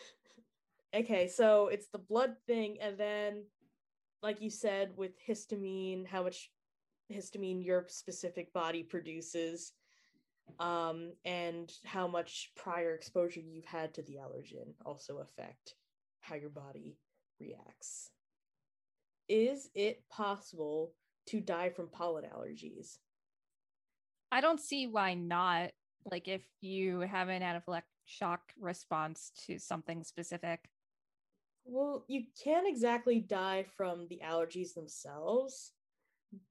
Okay, 0.96 1.28
so 1.28 1.68
it's 1.68 1.90
the 1.90 1.98
blood 1.98 2.36
thing, 2.48 2.78
and 2.82 2.98
then 2.98 3.44
like 4.24 4.42
you 4.42 4.50
said, 4.50 4.92
with 4.96 5.12
histamine, 5.28 6.08
how 6.08 6.24
much 6.24 6.50
histamine 7.12 7.64
your 7.64 7.86
specific 7.90 8.52
body 8.54 8.84
produces, 8.84 9.74
um, 10.60 11.14
and 11.26 11.72
how 11.86 12.08
much 12.08 12.52
prior 12.56 12.94
exposure 12.94 13.40
you've 13.42 13.66
had 13.66 13.94
to 13.94 14.02
the 14.04 14.16
allergen 14.16 14.74
also 14.86 15.20
affect 15.20 15.76
how 16.22 16.36
your 16.36 16.50
body 16.50 16.98
reacts. 17.40 18.12
Is 19.30 19.70
it 19.76 20.04
possible 20.10 20.94
to 21.28 21.42
die 21.42 21.70
from 21.70 21.90
pollen 21.90 22.26
allergies? 22.26 22.98
i 24.32 24.42
don't 24.42 24.60
see 24.60 24.88
why 24.88 25.14
not 25.14 25.72
Like 26.10 26.28
if 26.28 26.44
you 26.62 27.02
have 27.02 27.30
an 27.30 27.42
anaphylactic 27.42 27.84
shock 28.06 28.54
response 28.60 29.32
to 29.46 29.60
something 29.60 30.04
specific. 30.04 30.70
Well, 31.66 32.06
you 32.08 32.24
can't 32.42 32.68
exactly 32.68 33.20
die 33.20 33.66
from 33.76 34.08
the 34.08 34.22
allergies 34.24 34.74
themselves, 34.74 35.74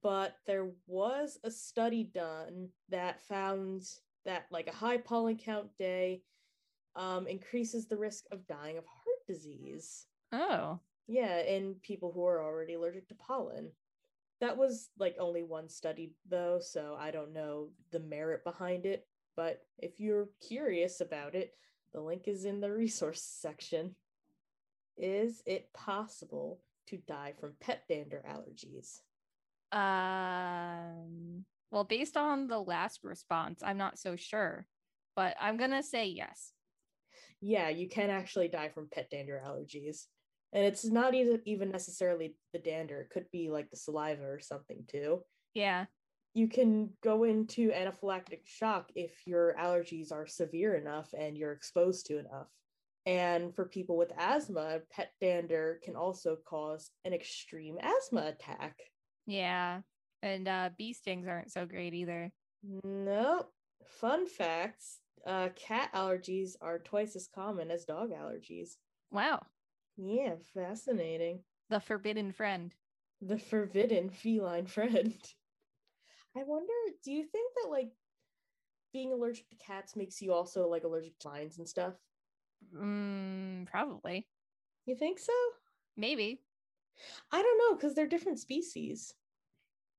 but 0.02 0.36
there 0.46 0.70
was 0.86 1.38
a 1.44 1.50
study 1.50 2.04
done 2.04 2.68
that 2.88 3.22
found 3.26 3.82
that 4.24 4.46
like 4.50 4.68
a 4.68 4.74
high 4.74 4.96
pollen 4.96 5.36
count 5.36 5.68
day 5.78 6.22
um, 6.94 7.26
increases 7.26 7.86
the 7.86 7.96
risk 7.96 8.24
of 8.32 8.46
dying 8.46 8.78
of 8.78 8.84
heart 8.84 9.26
disease. 9.26 10.06
Oh. 10.32 10.80
Yeah, 11.06 11.40
in 11.40 11.76
people 11.82 12.10
who 12.12 12.24
are 12.24 12.42
already 12.42 12.74
allergic 12.74 13.08
to 13.08 13.14
pollen. 13.14 13.70
That 14.40 14.56
was 14.56 14.90
like 14.98 15.16
only 15.18 15.42
one 15.42 15.68
study 15.68 16.14
though, 16.28 16.58
so 16.60 16.96
I 16.98 17.10
don't 17.10 17.32
know 17.32 17.68
the 17.90 18.00
merit 18.00 18.44
behind 18.44 18.86
it. 18.86 19.06
But 19.36 19.62
if 19.78 20.00
you're 20.00 20.28
curious 20.46 21.00
about 21.00 21.34
it, 21.34 21.52
the 21.92 22.00
link 22.00 22.26
is 22.26 22.44
in 22.44 22.60
the 22.60 22.72
resource 22.72 23.22
section. 23.22 23.94
Is 24.96 25.42
it 25.46 25.72
possible 25.74 26.60
to 26.88 26.96
die 26.96 27.34
from 27.38 27.54
pet 27.60 27.82
dander 27.88 28.24
allergies? 28.28 29.00
Um, 29.76 31.44
well, 31.70 31.84
based 31.84 32.16
on 32.16 32.46
the 32.46 32.58
last 32.58 33.00
response, 33.02 33.60
I'm 33.62 33.76
not 33.76 33.98
so 33.98 34.16
sure, 34.16 34.66
but 35.14 35.36
I'm 35.38 35.58
going 35.58 35.72
to 35.72 35.82
say 35.82 36.06
yes. 36.06 36.52
Yeah, 37.42 37.68
you 37.68 37.86
can 37.86 38.08
actually 38.08 38.48
die 38.48 38.70
from 38.70 38.88
pet 38.90 39.10
dander 39.10 39.42
allergies. 39.46 40.04
And 40.54 40.64
it's 40.64 40.86
not 40.86 41.14
even 41.14 41.42
even 41.44 41.70
necessarily 41.70 42.36
the 42.54 42.58
dander, 42.58 43.02
it 43.02 43.10
could 43.10 43.26
be 43.30 43.50
like 43.50 43.68
the 43.68 43.76
saliva 43.76 44.24
or 44.24 44.40
something 44.40 44.84
too. 44.90 45.20
Yeah. 45.52 45.84
You 46.32 46.48
can 46.48 46.90
go 47.02 47.24
into 47.24 47.70
anaphylactic 47.70 48.46
shock 48.46 48.90
if 48.94 49.26
your 49.26 49.54
allergies 49.60 50.12
are 50.12 50.26
severe 50.26 50.76
enough 50.76 51.12
and 51.18 51.36
you're 51.36 51.52
exposed 51.52 52.06
to 52.06 52.18
enough. 52.18 52.48
And 53.04 53.54
for 53.54 53.66
people 53.66 53.98
with 53.98 54.12
asthma, 54.16 54.80
pet 54.90 55.12
dander 55.20 55.80
can 55.84 55.96
also 55.96 56.38
cause 56.48 56.90
an 57.04 57.12
extreme 57.12 57.76
asthma 57.82 58.28
attack. 58.28 58.78
Yeah. 59.26 59.80
And 60.22 60.48
uh, 60.48 60.70
bee 60.76 60.92
stings 60.92 61.26
aren't 61.28 61.52
so 61.52 61.66
great 61.66 61.94
either. 61.94 62.32
Nope. 62.62 63.52
Fun 63.84 64.26
facts 64.26 65.00
uh, 65.26 65.48
cat 65.56 65.90
allergies 65.92 66.54
are 66.60 66.78
twice 66.78 67.16
as 67.16 67.28
common 67.32 67.70
as 67.70 67.84
dog 67.84 68.10
allergies. 68.10 68.76
Wow. 69.10 69.42
Yeah, 69.96 70.34
fascinating. 70.54 71.40
The 71.68 71.80
forbidden 71.80 72.32
friend. 72.32 72.72
The 73.20 73.38
forbidden 73.38 74.10
feline 74.10 74.66
friend. 74.66 75.14
I 76.36 76.44
wonder, 76.44 76.72
do 77.02 77.12
you 77.12 77.24
think 77.24 77.52
that 77.54 77.70
like 77.70 77.90
being 78.92 79.12
allergic 79.12 79.48
to 79.50 79.56
cats 79.56 79.96
makes 79.96 80.20
you 80.22 80.32
also 80.32 80.68
like 80.68 80.84
allergic 80.84 81.18
to 81.20 81.28
lions 81.28 81.58
and 81.58 81.68
stuff? 81.68 81.94
Mm, 82.74 83.66
probably. 83.66 84.26
You 84.86 84.96
think 84.96 85.18
so? 85.18 85.32
Maybe. 85.96 86.40
I 87.32 87.42
don't 87.42 87.58
know 87.58 87.76
because 87.76 87.94
they're 87.94 88.06
different 88.06 88.38
species. 88.38 89.14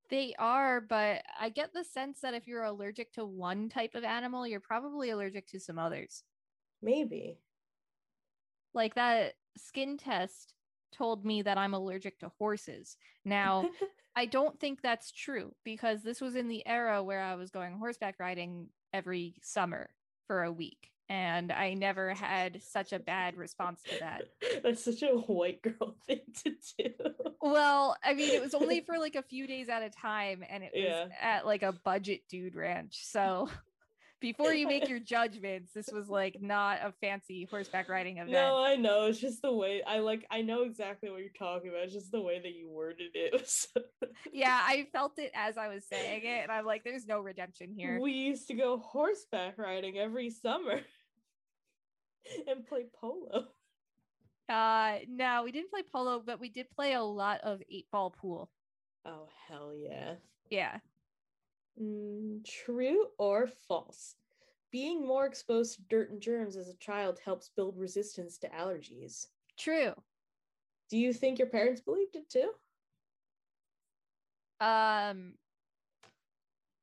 They 0.10 0.34
are, 0.40 0.80
but 0.80 1.24
I 1.40 1.50
get 1.50 1.74
the 1.74 1.84
sense 1.84 2.22
that 2.22 2.34
if 2.34 2.48
you're 2.48 2.64
allergic 2.64 3.12
to 3.14 3.26
one 3.26 3.70
type 3.70 3.94
of 3.94 4.04
animal, 4.04 4.48
you're 4.48 4.60
probably 4.60 5.10
allergic 5.10 5.48
to 5.48 5.60
some 5.60 5.78
others. 5.78 6.24
Maybe. 6.82 7.40
Like 8.74 8.96
that 8.96 9.34
skin 9.58 9.98
test 9.98 10.54
told 10.94 11.26
me 11.26 11.42
that 11.42 11.58
I'm 11.58 11.74
allergic 11.74 12.20
to 12.20 12.32
horses. 12.38 12.96
Now, 13.26 13.70
I 14.16 14.26
don't 14.26 14.60
think 14.60 14.82
that's 14.82 15.12
true 15.12 15.54
because 15.64 16.04
this 16.04 16.22
was 16.22 16.36
in 16.36 16.48
the 16.48 16.66
era 16.66 17.04
where 17.04 17.22
I 17.22 17.36
was 17.36 17.52
going 17.52 17.78
horseback 17.78 18.16
riding 18.20 18.68
every 18.94 19.36
summer 19.44 19.90
for 20.26 20.44
a 20.44 20.52
week. 20.52 20.92
And 21.10 21.52
I 21.54 21.74
never 21.74 22.14
had 22.14 22.62
such 22.62 22.92
a 22.92 23.00
bad 23.00 23.38
response 23.38 23.82
to 23.84 24.00
that. 24.00 24.24
That's 24.64 24.84
such 24.84 25.04
a 25.04 25.16
white 25.16 25.62
girl 25.62 25.96
thing 26.08 26.20
to 26.44 26.52
do. 26.78 26.90
Well, 27.42 27.96
I 28.04 28.14
mean, 28.14 28.30
it 28.32 28.42
was 28.42 28.54
only 28.54 28.82
for 28.82 28.98
like 29.00 29.16
a 29.16 29.22
few 29.30 29.48
days 29.48 29.70
at 29.70 29.84
a 29.84 29.90
time, 29.90 30.44
and 30.50 30.64
it 30.64 30.72
was 30.76 30.84
Yeah. 30.84 31.06
at 31.22 31.46
like 31.46 31.64
a 31.64 31.72
budget 31.72 32.22
dude 32.30 32.56
ranch. 32.56 33.00
So 33.06 33.48
before 34.20 34.52
you 34.52 34.68
make 34.68 34.90
your 34.90 35.00
judgments, 35.00 35.72
this 35.74 35.90
was 35.94 36.10
like 36.10 36.42
not 36.42 36.80
a 36.84 36.92
fancy 37.00 37.48
horseback 37.50 37.88
riding 37.88 38.18
event. 38.18 38.32
No, 38.32 38.62
I 38.64 38.76
know. 38.76 39.06
It's 39.06 39.20
just 39.20 39.42
the 39.42 39.54
way 39.54 39.84
I 39.84 40.00
like. 40.00 40.26
I 40.30 40.42
know 40.42 40.64
exactly 40.64 41.10
what 41.10 41.20
you're 41.22 41.30
talking 41.38 41.70
about. 41.70 41.84
It's 41.84 41.94
just 41.94 42.12
the 42.12 42.20
way 42.22 42.40
that 42.40 42.54
you 42.54 42.68
worded 42.68 43.12
it. 43.14 43.34
It 43.34 43.48
so- 43.48 43.82
yeah, 44.34 44.60
I 44.62 44.88
felt 44.92 45.20
it 45.20 45.32
as 45.36 45.58
I 45.58 45.68
was 45.70 45.86
saying 45.88 46.24
it, 46.26 46.42
and 46.44 46.52
I'm 46.52 46.66
like, 46.66 46.84
there's 46.84 47.06
no 47.08 47.20
redemption 47.22 47.72
here. 47.72 48.00
We 48.02 48.12
used 48.12 48.48
to 48.48 48.56
go 48.56 48.80
horseback 48.80 49.58
riding 49.58 49.98
every 49.98 50.32
summer 50.32 50.82
and 52.48 52.66
play 52.66 52.86
polo. 53.00 53.48
Uh, 54.50 55.00
no, 55.10 55.44
we 55.44 55.52
didn't 55.52 55.70
play 55.70 55.84
polo, 55.84 56.22
but 56.26 56.40
we 56.40 56.50
did 56.50 56.70
play 56.72 56.94
a 56.94 57.02
lot 57.02 57.42
of 57.42 57.62
eight 57.70 57.88
ball 57.92 58.10
pool. 58.10 58.50
Oh 59.06 59.28
hell 59.48 59.74
yeah! 59.76 60.16
Yeah. 60.50 60.78
Mm, 61.82 62.46
true 62.46 63.08
or 63.18 63.48
false? 63.68 64.16
Being 64.72 65.06
more 65.06 65.26
exposed 65.26 65.76
to 65.76 65.82
dirt 65.84 66.12
and 66.12 66.22
germs 66.22 66.56
as 66.56 66.68
a 66.68 66.78
child 66.78 67.20
helps 67.24 67.50
build 67.50 67.78
resistance 67.78 68.38
to 68.40 68.50
allergies. 68.50 69.28
True. 69.58 69.94
Do 70.90 70.98
you 70.98 71.14
think 71.14 71.40
your 71.40 71.48
parents 71.48 71.82
believed 71.82 72.16
it 72.16 72.30
too? 72.30 72.52
Um, 74.60 75.34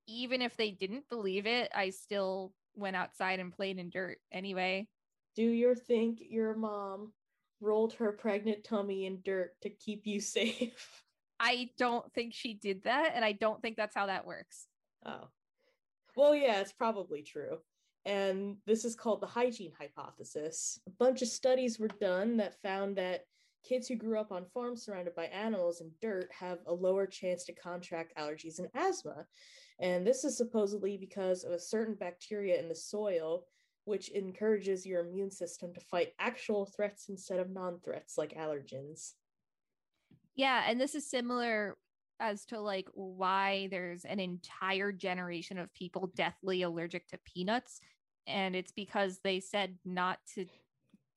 even 0.07 0.43
if 0.43 0.57
they 0.57 0.71
didn't 0.71 1.09
believe 1.09 1.47
it, 1.47 1.71
I 1.75 1.91
still 1.91 2.53
went 2.75 2.97
outside 2.97 3.41
and 3.41 3.53
played 3.53 3.79
in 3.79 3.91
dirt 3.91 4.19
anyway. 4.33 4.89
Do 5.35 5.43
you 5.43 5.75
think 5.75 6.19
your 6.21 6.55
mom 6.55 7.13
rolled 7.61 7.95
her 7.95 8.13
pregnant 8.13 8.65
tummy 8.65 9.07
in 9.07 9.21
dirt 9.25 9.53
to 9.63 9.71
keep 9.71 10.07
you 10.07 10.21
safe? 10.21 11.03
I 11.41 11.71
don't 11.77 12.11
think 12.13 12.33
she 12.33 12.55
did 12.55 12.85
that, 12.85 13.13
and 13.15 13.25
I 13.25 13.33
don't 13.33 13.61
think 13.61 13.77
that's 13.77 13.95
how 13.95 14.07
that 14.07 14.27
works. 14.27 14.67
Oh. 15.05 15.29
Well, 16.17 16.35
yeah, 16.35 16.61
it's 16.61 16.73
probably 16.73 17.23
true. 17.23 17.59
And 18.07 18.57
this 18.67 18.85
is 18.85 18.95
called 18.95 19.21
the 19.21 19.27
hygiene 19.27 19.73
hypothesis. 19.79 20.79
A 20.87 20.91
bunch 20.91 21.23
of 21.23 21.29
studies 21.29 21.79
were 21.79 21.89
done 21.89 22.37
that 22.37 22.61
found 22.63 22.97
that 22.97 23.25
kids 23.65 23.89
who 23.89 23.97
grew 23.97 24.19
up 24.19 24.31
on 24.31 24.45
farms 24.53 24.85
surrounded 24.85 25.15
by 25.15 25.25
animals 25.27 25.81
and 25.81 25.91
dirt 26.01 26.31
have 26.39 26.59
a 26.67 26.73
lower 26.73 27.07
chance 27.07 27.45
to 27.45 27.53
contract 27.53 28.17
allergies 28.17 28.59
and 28.59 28.69
asthma. 28.75 29.27
And 29.81 30.07
this 30.07 30.25
is 30.25 30.37
supposedly 30.37 30.97
because 30.97 31.45
of 31.45 31.53
a 31.53 31.59
certain 31.59 31.95
bacteria 31.95 32.61
in 32.61 32.69
the 32.69 32.75
soil, 32.75 33.45
which 33.85 34.09
encourages 34.11 34.87
your 34.87 35.01
immune 35.01 35.31
system 35.31 35.73
to 35.75 35.81
fight 35.81 36.13
actual 36.19 36.67
threats 36.67 37.09
instead 37.09 37.39
of 37.39 37.51
non 37.51 37.79
threats 37.85 38.17
like 38.17 38.35
allergens. 38.35 39.13
Yeah, 40.35 40.65
and 40.67 40.81
this 40.81 40.95
is 40.95 41.09
similar 41.09 41.77
as 42.21 42.45
to 42.47 42.61
like 42.61 42.89
why 42.95 43.69
there's 43.71 44.05
an 44.05 44.21
entire 44.21 44.93
generation 44.93 45.59
of 45.59 45.73
people 45.75 46.13
deathly 46.15 46.63
allergic 46.63 47.07
to 47.09 47.19
peanuts. 47.25 47.81
And 48.27 48.57
it's 48.57 48.73
because 48.73 49.21
they 49.23 49.41
said 49.41 49.77
not 49.85 50.19
to 50.35 50.47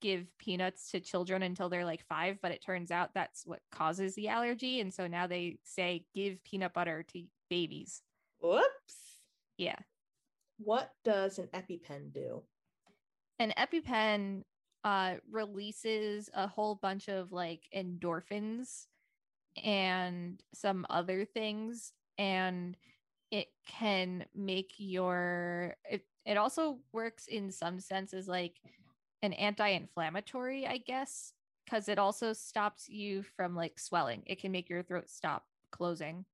give 0.00 0.26
peanuts 0.38 0.90
to 0.90 1.00
children 1.00 1.42
until 1.42 1.68
they're 1.68 1.84
like 1.84 2.04
five, 2.08 2.38
but 2.42 2.52
it 2.52 2.64
turns 2.64 2.90
out 2.90 3.14
that's 3.14 3.44
what 3.46 3.60
causes 3.72 4.14
the 4.14 4.28
allergy. 4.28 4.80
And 4.80 4.92
so 4.92 5.06
now 5.06 5.26
they 5.26 5.58
say 5.64 6.04
give 6.14 6.42
peanut 6.44 6.72
butter 6.72 7.04
to 7.12 7.24
babies. 7.50 8.02
Whoops. 8.40 9.18
Yeah. 9.56 9.78
What 10.58 10.90
does 11.04 11.38
an 11.38 11.48
EpiPen 11.54 12.12
do? 12.12 12.42
An 13.38 13.52
EpiPen 13.56 14.42
uh, 14.84 15.14
releases 15.30 16.30
a 16.34 16.46
whole 16.46 16.76
bunch 16.76 17.08
of 17.08 17.32
like 17.32 17.62
endorphins 17.74 18.86
and 19.62 20.42
some 20.54 20.86
other 20.90 21.24
things. 21.24 21.92
And 22.16 22.76
it 23.30 23.48
can 23.66 24.24
make 24.34 24.72
your, 24.78 25.76
it, 25.88 26.06
it 26.24 26.36
also 26.36 26.78
works 26.92 27.26
in 27.26 27.50
some 27.50 27.80
senses 27.80 28.28
like 28.28 28.54
an 29.22 29.32
anti 29.34 29.68
inflammatory, 29.68 30.66
I 30.66 30.78
guess, 30.78 31.32
because 31.64 31.88
it 31.88 31.98
also 31.98 32.32
stops 32.32 32.88
you 32.88 33.22
from 33.22 33.54
like 33.54 33.78
swelling. 33.78 34.22
It 34.26 34.40
can 34.40 34.52
make 34.52 34.68
your 34.68 34.82
throat 34.82 35.08
stop 35.08 35.44
closing. 35.70 36.24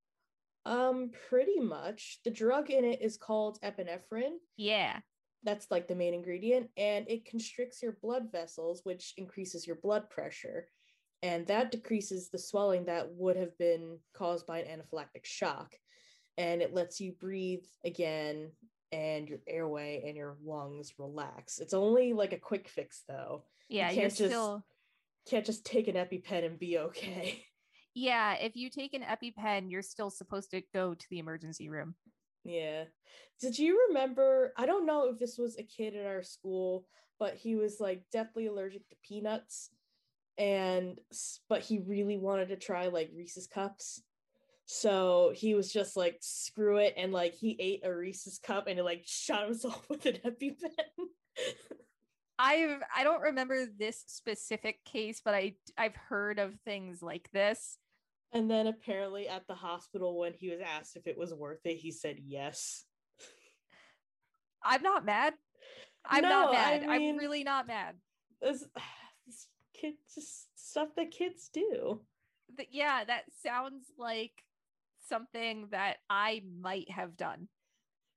Um, 0.66 1.10
pretty 1.28 1.60
much. 1.60 2.20
The 2.24 2.30
drug 2.30 2.70
in 2.70 2.84
it 2.84 3.02
is 3.02 3.16
called 3.16 3.60
epinephrine. 3.62 4.36
Yeah. 4.56 5.00
That's 5.44 5.70
like 5.70 5.86
the 5.88 5.94
main 5.94 6.14
ingredient, 6.14 6.70
and 6.76 7.08
it 7.08 7.26
constricts 7.26 7.82
your 7.82 7.98
blood 8.02 8.32
vessels, 8.32 8.80
which 8.84 9.12
increases 9.16 9.66
your 9.66 9.76
blood 9.76 10.08
pressure. 10.10 10.68
And 11.22 11.46
that 11.46 11.70
decreases 11.70 12.30
the 12.30 12.38
swelling 12.38 12.86
that 12.86 13.10
would 13.12 13.36
have 13.36 13.56
been 13.58 13.98
caused 14.14 14.46
by 14.46 14.58
an 14.58 14.80
anaphylactic 14.80 15.24
shock. 15.24 15.74
And 16.36 16.60
it 16.60 16.74
lets 16.74 17.00
you 17.00 17.12
breathe 17.12 17.64
again, 17.84 18.50
and 18.90 19.28
your 19.28 19.40
airway 19.46 20.04
and 20.06 20.16
your 20.16 20.36
lungs 20.44 20.94
relax. 20.98 21.58
It's 21.58 21.74
only 21.74 22.12
like 22.12 22.32
a 22.32 22.38
quick 22.38 22.68
fix, 22.68 23.02
though. 23.08 23.44
Yeah. 23.68 23.90
you 23.90 24.00
can't 24.02 24.14
just- 24.14 24.30
still. 24.30 24.64
Can't 25.26 25.46
just 25.46 25.64
take 25.64 25.88
an 25.88 25.94
EpiPen 25.94 26.44
and 26.44 26.58
be 26.58 26.78
okay. 26.78 27.44
Yeah, 27.96 28.34
if 28.34 28.56
you 28.56 28.70
take 28.70 28.92
an 28.92 29.02
EpiPen, 29.02 29.70
you're 29.70 29.80
still 29.80 30.10
supposed 30.10 30.50
to 30.50 30.62
go 30.74 30.94
to 30.94 31.06
the 31.10 31.20
emergency 31.20 31.68
room. 31.68 31.94
Yeah. 32.44 32.84
Did 33.40 33.58
you 33.58 33.86
remember? 33.88 34.52
I 34.56 34.66
don't 34.66 34.86
know 34.86 35.08
if 35.08 35.18
this 35.18 35.38
was 35.38 35.58
a 35.58 35.62
kid 35.62 35.96
at 35.96 36.06
our 36.06 36.22
school, 36.22 36.86
but 37.18 37.34
he 37.34 37.56
was 37.56 37.80
like 37.80 38.02
deathly 38.12 38.46
allergic 38.46 38.88
to 38.88 38.96
peanuts 39.02 39.70
and 40.38 40.98
but 41.48 41.60
he 41.60 41.78
really 41.78 42.16
wanted 42.16 42.48
to 42.48 42.56
try 42.56 42.88
like 42.88 43.10
Reese's 43.14 43.46
cups. 43.46 44.02
So 44.66 45.32
he 45.34 45.54
was 45.54 45.72
just 45.72 45.96
like, 45.96 46.18
screw 46.20 46.78
it. 46.78 46.94
And 46.96 47.12
like 47.12 47.34
he 47.34 47.56
ate 47.60 47.84
a 47.84 47.94
Reese's 47.94 48.38
cup 48.38 48.66
and 48.66 48.78
it 48.78 48.82
like 48.82 49.02
shot 49.04 49.44
himself 49.44 49.86
with 49.88 50.06
an 50.06 50.18
EpiPen. 50.24 50.56
I've 52.38 52.82
I 52.94 53.04
don't 53.04 53.22
remember 53.22 53.66
this 53.66 54.02
specific 54.06 54.84
case, 54.84 55.20
but 55.24 55.34
I 55.34 55.54
I've 55.78 55.96
heard 55.96 56.38
of 56.38 56.54
things 56.64 57.02
like 57.02 57.28
this. 57.32 57.78
And 58.34 58.50
then 58.50 58.66
apparently 58.66 59.28
at 59.28 59.46
the 59.46 59.54
hospital, 59.54 60.18
when 60.18 60.32
he 60.34 60.50
was 60.50 60.58
asked 60.60 60.96
if 60.96 61.06
it 61.06 61.16
was 61.16 61.32
worth 61.32 61.60
it, 61.64 61.76
he 61.76 61.92
said 61.92 62.16
yes. 62.18 62.84
I'm 64.62 64.82
not 64.82 65.04
mad. 65.04 65.34
I'm 66.04 66.22
No, 66.22 66.28
not 66.28 66.48
I 66.50 66.52
mad. 66.52 66.80
mean- 66.80 66.90
I'm 66.90 67.16
really 67.16 67.44
not 67.44 67.68
mad. 67.68 67.94
This, 68.42 68.66
this 69.26 69.46
kid 69.72 69.94
just 70.12 70.48
stuff 70.56 70.88
that 70.96 71.12
kids 71.12 71.48
do. 71.52 72.00
Yeah, 72.70 73.04
that 73.04 73.24
sounds 73.42 73.84
like 73.96 74.32
something 75.08 75.68
that 75.70 75.98
I 76.10 76.42
might 76.60 76.90
have 76.90 77.16
done. 77.16 77.48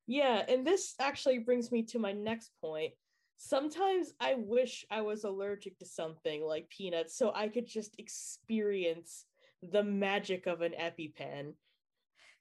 Yeah, 0.08 0.44
and 0.48 0.66
this 0.66 0.96
actually 1.00 1.40
brings 1.40 1.72
me 1.72 1.84
to 1.84 2.00
my 2.00 2.14
next 2.14 2.52
point. 2.62 2.94
Sometimes 3.38 4.14
I 4.20 4.34
wish 4.36 4.84
I 4.90 5.02
was 5.02 5.26
allergic 5.26 5.78
to 5.80 5.86
something 5.86 6.42
like 6.44 6.70
peanuts 6.70 7.16
so 7.16 7.32
I 7.36 7.50
could 7.50 7.68
just 7.68 8.00
experience 8.00 9.26
the 9.62 9.84
magic 9.84 10.48
of 10.48 10.62
an 10.62 10.74
EpiPen 10.80 11.54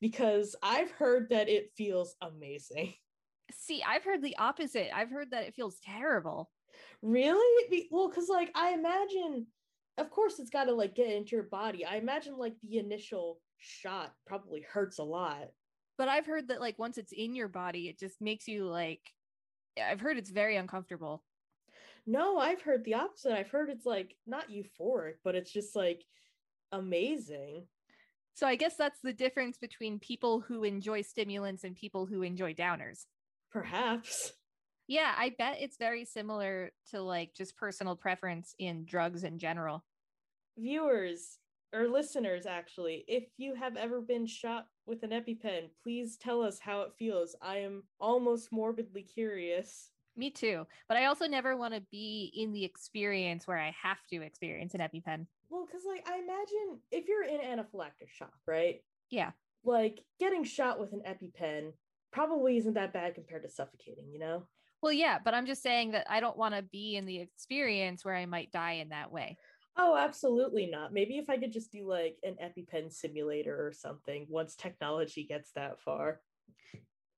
because 0.00 0.56
I've 0.62 0.90
heard 0.90 1.30
that 1.30 1.48
it 1.48 1.72
feels 1.76 2.14
amazing. 2.20 2.94
See, 3.52 3.82
I've 3.86 4.04
heard 4.04 4.22
the 4.22 4.36
opposite. 4.38 4.94
I've 4.94 5.10
heard 5.10 5.30
that 5.30 5.44
it 5.44 5.54
feels 5.54 5.78
terrible. 5.84 6.50
Really? 7.00 7.86
Well, 7.90 8.08
because 8.08 8.28
like 8.28 8.50
I 8.54 8.72
imagine, 8.72 9.46
of 9.98 10.10
course, 10.10 10.38
it's 10.38 10.50
got 10.50 10.64
to 10.64 10.74
like 10.74 10.94
get 10.94 11.12
into 11.12 11.36
your 11.36 11.44
body. 11.44 11.84
I 11.84 11.96
imagine 11.96 12.36
like 12.36 12.54
the 12.62 12.78
initial 12.78 13.40
shot 13.58 14.12
probably 14.26 14.66
hurts 14.70 14.98
a 14.98 15.04
lot. 15.04 15.48
But 15.96 16.08
I've 16.08 16.26
heard 16.26 16.48
that 16.48 16.60
like 16.60 16.78
once 16.78 16.98
it's 16.98 17.12
in 17.12 17.34
your 17.34 17.48
body, 17.48 17.88
it 17.88 17.98
just 17.98 18.20
makes 18.20 18.46
you 18.48 18.66
like 18.66 19.00
I've 19.82 20.00
heard 20.00 20.18
it's 20.18 20.30
very 20.30 20.56
uncomfortable. 20.56 21.22
No, 22.06 22.38
I've 22.38 22.62
heard 22.62 22.84
the 22.84 22.94
opposite. 22.94 23.32
I've 23.32 23.50
heard 23.50 23.70
it's 23.70 23.86
like 23.86 24.16
not 24.26 24.50
euphoric, 24.50 25.14
but 25.24 25.34
it's 25.34 25.52
just 25.52 25.74
like 25.74 26.04
amazing. 26.72 27.64
So 28.34 28.46
I 28.46 28.56
guess 28.56 28.76
that's 28.76 29.00
the 29.00 29.12
difference 29.12 29.56
between 29.56 29.98
people 29.98 30.40
who 30.40 30.62
enjoy 30.64 31.02
stimulants 31.02 31.64
and 31.64 31.74
people 31.74 32.04
who 32.06 32.22
enjoy 32.22 32.52
downers. 32.52 33.06
Perhaps. 33.50 34.32
Yeah, 34.88 35.14
I 35.16 35.34
bet 35.36 35.56
it's 35.60 35.78
very 35.78 36.04
similar 36.04 36.70
to 36.90 37.00
like 37.00 37.34
just 37.34 37.56
personal 37.56 37.96
preference 37.96 38.54
in 38.58 38.84
drugs 38.84 39.24
in 39.24 39.38
general. 39.38 39.84
Viewers 40.58 41.38
or 41.72 41.88
listeners, 41.88 42.46
actually, 42.46 43.04
if 43.08 43.24
you 43.36 43.54
have 43.54 43.76
ever 43.76 44.00
been 44.00 44.26
shot 44.26 44.66
with 44.86 45.02
an 45.02 45.10
EpiPen, 45.10 45.70
please 45.82 46.16
tell 46.16 46.42
us 46.42 46.58
how 46.60 46.82
it 46.82 46.92
feels. 46.98 47.34
I 47.42 47.58
am 47.58 47.84
almost 47.98 48.52
morbidly 48.52 49.02
curious. 49.02 49.90
Me 50.16 50.30
too. 50.30 50.66
But 50.88 50.96
I 50.96 51.06
also 51.06 51.26
never 51.26 51.56
want 51.56 51.74
to 51.74 51.82
be 51.90 52.32
in 52.34 52.52
the 52.52 52.64
experience 52.64 53.46
where 53.46 53.58
I 53.58 53.74
have 53.82 53.98
to 54.10 54.22
experience 54.22 54.74
an 54.74 54.80
EpiPen. 54.80 55.26
Well, 55.48 55.66
because 55.66 55.82
like 55.86 56.06
I 56.08 56.18
imagine 56.18 56.80
if 56.90 57.08
you're 57.08 57.24
in 57.24 57.40
anaphylactic 57.40 58.10
shock, 58.10 58.34
right? 58.46 58.80
Yeah. 59.10 59.32
Like 59.64 60.00
getting 60.18 60.44
shot 60.44 60.80
with 60.80 60.92
an 60.92 61.02
EpiPen 61.06 61.72
probably 62.12 62.56
isn't 62.56 62.74
that 62.74 62.92
bad 62.92 63.14
compared 63.14 63.42
to 63.42 63.48
suffocating, 63.48 64.10
you 64.10 64.18
know? 64.18 64.46
Well, 64.82 64.92
yeah, 64.92 65.18
but 65.24 65.34
I'm 65.34 65.46
just 65.46 65.62
saying 65.62 65.92
that 65.92 66.06
I 66.08 66.20
don't 66.20 66.36
want 66.36 66.54
to 66.54 66.62
be 66.62 66.96
in 66.96 67.06
the 67.06 67.18
experience 67.18 68.04
where 68.04 68.14
I 68.14 68.26
might 68.26 68.52
die 68.52 68.74
in 68.74 68.90
that 68.90 69.10
way. 69.10 69.36
Oh, 69.78 69.96
absolutely 69.96 70.66
not. 70.66 70.92
Maybe 70.92 71.18
if 71.18 71.28
I 71.28 71.36
could 71.36 71.52
just 71.52 71.70
do 71.70 71.86
like 71.88 72.16
an 72.22 72.36
EpiPen 72.42 72.92
simulator 72.92 73.54
or 73.54 73.72
something 73.72 74.26
once 74.28 74.56
technology 74.56 75.24
gets 75.24 75.52
that 75.52 75.80
far. 75.80 76.20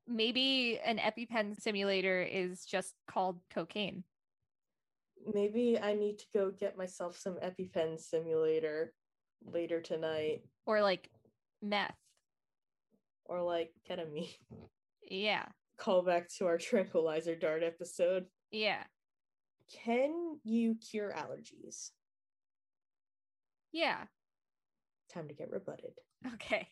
Maybe 0.06 0.80
an 0.84 0.98
EpiPen 0.98 1.60
simulator 1.60 2.22
is 2.22 2.64
just 2.64 2.94
called 3.06 3.40
cocaine. 3.50 4.04
Maybe 5.34 5.78
I 5.80 5.94
need 5.94 6.18
to 6.20 6.24
go 6.32 6.50
get 6.50 6.76
myself 6.78 7.18
some 7.18 7.34
EpiPen 7.36 8.00
simulator 8.00 8.92
later 9.44 9.80
tonight 9.80 10.42
or 10.66 10.80
like 10.82 11.10
meth. 11.62 11.94
or 13.24 13.42
like 13.42 13.72
ketamine. 13.88 14.28
Yeah. 15.10 15.46
Call 15.78 16.02
back 16.02 16.28
to 16.38 16.46
our 16.46 16.58
tranquilizer 16.58 17.34
dart 17.34 17.62
episode. 17.62 18.26
Yeah. 18.50 18.82
Can 19.84 20.38
you 20.44 20.74
cure 20.76 21.12
allergies? 21.16 21.90
Yeah. 23.72 24.04
Time 25.12 25.28
to 25.28 25.34
get 25.34 25.50
rebutted. 25.50 25.92
Okay. 26.34 26.68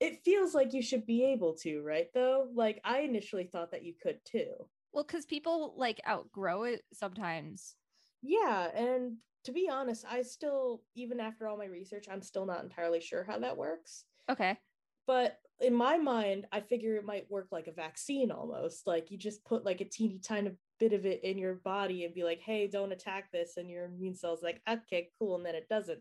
It 0.00 0.20
feels 0.24 0.54
like 0.54 0.72
you 0.74 0.82
should 0.82 1.06
be 1.06 1.24
able 1.24 1.54
to, 1.62 1.80
right? 1.82 2.08
Though, 2.14 2.48
like 2.54 2.80
I 2.84 3.00
initially 3.00 3.44
thought 3.44 3.70
that 3.70 3.84
you 3.84 3.94
could 4.02 4.18
too. 4.24 4.50
Well, 4.92 5.04
because 5.04 5.24
people 5.24 5.74
like 5.76 6.00
outgrow 6.08 6.64
it 6.64 6.82
sometimes. 6.92 7.76
Yeah, 8.22 8.68
and 8.74 9.16
to 9.44 9.52
be 9.52 9.68
honest, 9.68 10.04
I 10.08 10.22
still, 10.22 10.82
even 10.94 11.20
after 11.20 11.48
all 11.48 11.56
my 11.56 11.66
research, 11.66 12.06
I'm 12.10 12.22
still 12.22 12.46
not 12.46 12.62
entirely 12.62 13.00
sure 13.00 13.24
how 13.24 13.38
that 13.40 13.56
works. 13.56 14.04
Okay. 14.30 14.56
But 15.06 15.38
in 15.60 15.74
my 15.74 15.98
mind, 15.98 16.46
I 16.52 16.60
figure 16.60 16.96
it 16.96 17.04
might 17.04 17.30
work 17.30 17.48
like 17.50 17.66
a 17.66 17.72
vaccine 17.72 18.30
almost. 18.30 18.86
Like 18.86 19.10
you 19.10 19.18
just 19.18 19.44
put 19.44 19.64
like 19.64 19.80
a 19.80 19.84
teeny 19.84 20.20
tiny 20.20 20.52
bit 20.78 20.92
of 20.92 21.06
it 21.06 21.24
in 21.24 21.38
your 21.38 21.54
body 21.54 22.04
and 22.04 22.14
be 22.14 22.24
like, 22.24 22.40
hey, 22.40 22.68
don't 22.68 22.92
attack 22.92 23.30
this. 23.32 23.56
And 23.56 23.68
your 23.68 23.84
immune 23.84 24.14
cell's 24.14 24.42
like, 24.42 24.60
okay, 24.68 25.10
cool. 25.18 25.36
And 25.36 25.44
then 25.44 25.54
it 25.54 25.68
doesn't. 25.68 26.00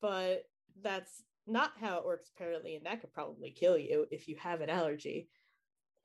But 0.00 0.44
that's 0.82 1.22
not 1.46 1.72
how 1.80 1.98
it 1.98 2.06
works, 2.06 2.30
apparently. 2.34 2.76
And 2.76 2.86
that 2.86 3.00
could 3.00 3.12
probably 3.12 3.50
kill 3.50 3.76
you 3.76 4.06
if 4.10 4.28
you 4.28 4.36
have 4.36 4.60
an 4.60 4.70
allergy. 4.70 5.28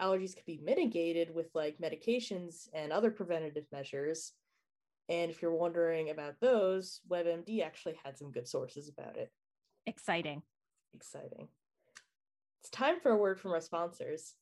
Allergies 0.01 0.35
could 0.35 0.45
be 0.45 0.61
mitigated 0.63 1.33
with 1.33 1.49
like 1.53 1.77
medications 1.79 2.67
and 2.73 2.91
other 2.91 3.11
preventative 3.11 3.65
measures. 3.71 4.33
And 5.09 5.31
if 5.31 5.41
you're 5.41 5.55
wondering 5.55 6.11
about 6.11 6.39
those, 6.39 7.01
WebMD 7.09 7.65
actually 7.65 7.99
had 8.03 8.17
some 8.17 8.31
good 8.31 8.47
sources 8.47 8.89
about 8.89 9.17
it. 9.17 9.31
Exciting. 9.87 10.43
Exciting. 10.93 11.47
It's 12.61 12.69
time 12.69 12.99
for 13.01 13.11
a 13.11 13.17
word 13.17 13.39
from 13.39 13.51
our 13.51 13.61
sponsors. 13.61 14.35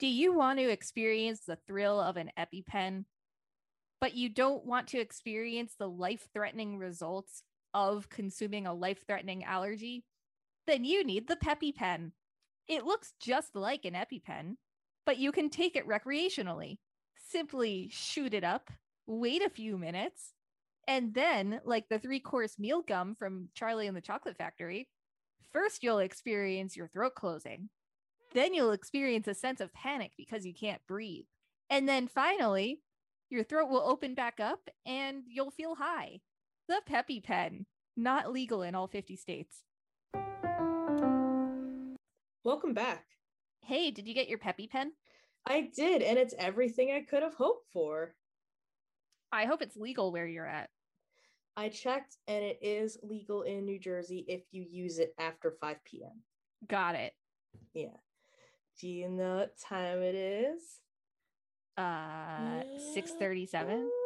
Do 0.00 0.08
you 0.08 0.34
want 0.34 0.58
to 0.58 0.68
experience 0.68 1.42
the 1.46 1.58
thrill 1.68 2.00
of 2.00 2.16
an 2.16 2.30
EpiPen, 2.36 3.04
but 4.00 4.14
you 4.14 4.28
don't 4.28 4.66
want 4.66 4.88
to 4.88 4.98
experience 4.98 5.74
the 5.78 5.88
life 5.88 6.26
threatening 6.34 6.78
results 6.78 7.44
of 7.72 8.08
consuming 8.08 8.66
a 8.66 8.74
life 8.74 9.06
threatening 9.06 9.44
allergy? 9.44 10.04
Then 10.66 10.84
you 10.84 11.04
need 11.04 11.28
the 11.28 11.36
PepiPen. 11.36 12.10
It 12.66 12.84
looks 12.84 13.12
just 13.20 13.54
like 13.54 13.84
an 13.84 13.94
EpiPen, 13.94 14.56
but 15.06 15.18
you 15.18 15.30
can 15.30 15.50
take 15.50 15.76
it 15.76 15.86
recreationally. 15.86 16.78
Simply 17.26 17.88
shoot 17.90 18.34
it 18.34 18.44
up, 18.44 18.70
wait 19.06 19.42
a 19.42 19.50
few 19.50 19.78
minutes, 19.78 20.34
and 20.86 21.14
then, 21.14 21.60
like 21.64 21.88
the 21.88 21.98
three 21.98 22.20
course 22.20 22.58
meal 22.58 22.82
gum 22.82 23.14
from 23.18 23.48
Charlie 23.54 23.86
and 23.86 23.96
the 23.96 24.02
Chocolate 24.02 24.36
Factory, 24.36 24.88
first 25.52 25.82
you'll 25.82 25.98
experience 25.98 26.76
your 26.76 26.88
throat 26.88 27.14
closing. 27.14 27.70
Then 28.34 28.52
you'll 28.52 28.72
experience 28.72 29.26
a 29.26 29.34
sense 29.34 29.60
of 29.60 29.72
panic 29.72 30.12
because 30.16 30.44
you 30.44 30.52
can't 30.52 30.86
breathe. 30.86 31.24
And 31.70 31.88
then 31.88 32.08
finally, 32.08 32.80
your 33.30 33.44
throat 33.44 33.70
will 33.70 33.80
open 33.80 34.14
back 34.14 34.38
up 34.38 34.68
and 34.84 35.22
you'll 35.26 35.50
feel 35.50 35.76
high. 35.76 36.20
The 36.68 36.82
PepiPen, 36.88 37.64
not 37.96 38.32
legal 38.32 38.62
in 38.62 38.74
all 38.74 38.88
50 38.88 39.16
states. 39.16 39.62
Welcome 42.42 42.74
back. 42.74 43.06
Hey, 43.60 43.90
did 43.90 44.06
you 44.06 44.14
get 44.14 44.28
your 44.28 44.38
PepiPen? 44.38 44.88
I 45.46 45.70
did, 45.74 46.02
and 46.02 46.18
it's 46.18 46.34
everything 46.38 46.90
I 46.92 47.02
could 47.02 47.22
have 47.22 47.34
hoped 47.34 47.66
for. 47.72 48.14
I 49.32 49.44
hope 49.46 49.62
it's 49.62 49.76
legal 49.76 50.12
where 50.12 50.26
you're 50.26 50.46
at. 50.46 50.70
I 51.56 51.68
checked, 51.68 52.16
and 52.26 52.42
it 52.42 52.58
is 52.62 52.98
legal 53.02 53.42
in 53.42 53.64
New 53.64 53.78
Jersey 53.78 54.24
if 54.28 54.42
you 54.50 54.64
use 54.68 54.98
it 54.98 55.14
after 55.18 55.54
5 55.60 55.76
p.m. 55.84 56.22
Got 56.68 56.94
it. 56.96 57.12
Yeah. 57.74 57.96
Do 58.80 58.88
you 58.88 59.08
know 59.08 59.36
what 59.36 59.58
time 59.58 60.02
it 60.02 60.14
is? 60.14 60.62
Uh 61.76 62.62
637. 62.94 63.90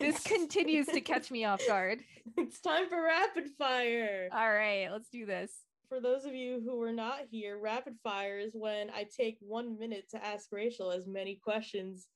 This 0.00 0.22
continues 0.24 0.86
to 0.86 1.00
catch 1.00 1.30
me 1.30 1.44
off 1.44 1.60
guard. 1.66 2.00
It's 2.36 2.60
time 2.60 2.88
for 2.88 3.02
rapid 3.02 3.50
fire. 3.58 4.28
All 4.32 4.52
right, 4.52 4.88
let's 4.90 5.08
do 5.08 5.26
this. 5.26 5.50
For 5.92 6.00
those 6.00 6.24
of 6.24 6.34
you 6.34 6.62
who 6.64 6.78
were 6.78 6.90
not 6.90 7.26
here, 7.30 7.58
rapid 7.58 7.98
fire 8.02 8.38
is 8.38 8.52
when 8.54 8.88
I 8.88 9.04
take 9.14 9.36
one 9.40 9.78
minute 9.78 10.08
to 10.12 10.24
ask 10.24 10.50
Rachel 10.50 10.90
as 10.90 11.06
many 11.06 11.34
questions 11.34 12.06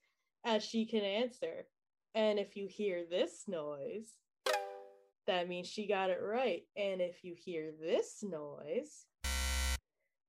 as 0.46 0.64
she 0.64 0.86
can 0.86 1.02
answer. 1.02 1.66
And 2.14 2.38
if 2.38 2.56
you 2.56 2.68
hear 2.70 3.04
this 3.04 3.44
noise, 3.46 4.14
that 5.26 5.46
means 5.46 5.66
she 5.66 5.86
got 5.86 6.08
it 6.08 6.20
right. 6.22 6.62
And 6.74 7.02
if 7.02 7.22
you 7.22 7.34
hear 7.36 7.70
this 7.78 8.22
noise, 8.22 9.04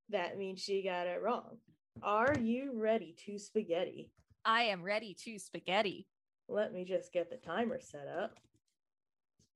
that 0.09 0.37
means 0.37 0.59
she 0.59 0.83
got 0.83 1.07
it 1.07 1.21
wrong. 1.23 1.55
Are 2.03 2.35
you 2.37 2.73
ready 2.75 3.15
to 3.27 3.39
spaghetti? 3.39 4.11
I 4.43 4.63
am 4.63 4.83
ready 4.83 5.15
to 5.23 5.39
spaghetti. 5.39 6.05
Let 6.49 6.73
me 6.73 6.83
just 6.83 7.13
get 7.13 7.29
the 7.29 7.37
timer 7.37 7.79
set 7.79 8.09
up. 8.09 8.33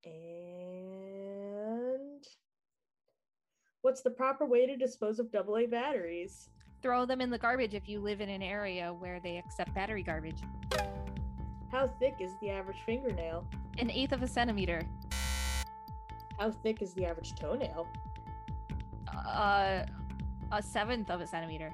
And 0.06 1.31
what's 3.82 4.02
the 4.02 4.10
proper 4.10 4.46
way 4.46 4.65
to 4.65 4.76
dispose 4.76 5.20
of 5.20 5.28
AA 5.36 5.65
batteries? 5.70 6.50
Throw 6.82 7.06
them 7.06 7.22
in 7.22 7.30
the 7.30 7.38
garbage 7.38 7.74
if 7.74 7.88
you 7.88 8.00
live 8.00 8.22
in 8.22 8.30
an 8.30 8.41
area 8.41 8.94
where 8.94 9.20
they 9.20 9.38
accept 9.38 9.74
battery 9.74 10.04
garbage. 10.04 10.41
How 11.72 11.88
thick 12.00 12.15
is 12.20 12.32
the 12.41 12.50
average 12.50 12.78
fingernail? 12.86 13.46
An 13.78 13.89
eighth 13.89 14.12
of 14.12 14.24
a 14.24 14.28
centimeter. 14.28 14.82
How 16.38 16.52
thick 16.52 16.82
is 16.82 16.94
the 16.94 17.06
average 17.06 17.36
toenail? 17.36 17.88
Uh, 19.08 19.86
a 20.52 20.62
seventh 20.62 21.10
of 21.10 21.22
a 21.22 21.28
centimeter. 21.28 21.72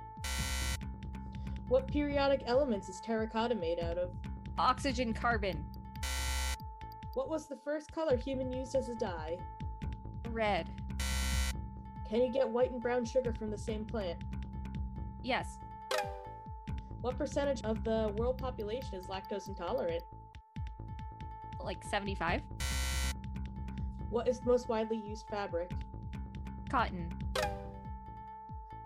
What 1.69 1.87
periodic 1.87 2.43
elements 2.45 2.89
is 2.89 3.01
terracotta 3.01 3.55
made 3.55 3.79
out 3.79 3.97
of? 3.97 4.09
Oxygen, 4.57 5.13
carbon, 5.13 5.63
What 7.13 7.29
was 7.29 7.47
the 7.47 7.57
first 7.57 7.91
color 7.93 8.15
human 8.15 8.51
used 8.51 8.75
as 8.75 8.89
a 8.89 8.95
dye? 8.95 9.37
red. 10.31 10.69
Can 12.09 12.21
you 12.21 12.31
get 12.31 12.47
white 12.47 12.71
and 12.71 12.81
brown 12.81 13.03
sugar 13.03 13.33
from 13.33 13.49
the 13.49 13.57
same 13.57 13.83
plant? 13.83 14.19
Yes. 15.23 15.59
What 17.01 17.17
percentage 17.17 17.61
of 17.63 17.83
the 17.83 18.13
world 18.15 18.37
population 18.37 18.95
is 18.95 19.07
lactose 19.07 19.47
intolerant? 19.47 20.03
Like 21.59 21.83
75. 21.83 22.41
What 24.09 24.27
is 24.27 24.39
the 24.39 24.45
most 24.49 24.69
widely 24.69 24.97
used 24.97 25.27
fabric? 25.27 25.71
Cotton. 26.69 27.11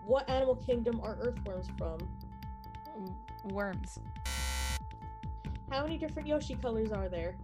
What 0.04 0.28
animal 0.28 0.56
kingdom 0.56 1.00
are 1.02 1.16
earthworms 1.20 1.68
from? 1.78 1.98
Mm, 2.98 3.52
worms. 3.52 4.00
How 5.70 5.84
many 5.84 5.96
different 5.96 6.26
Yoshi 6.26 6.56
colors 6.56 6.90
are 6.90 7.08
there? 7.08 7.36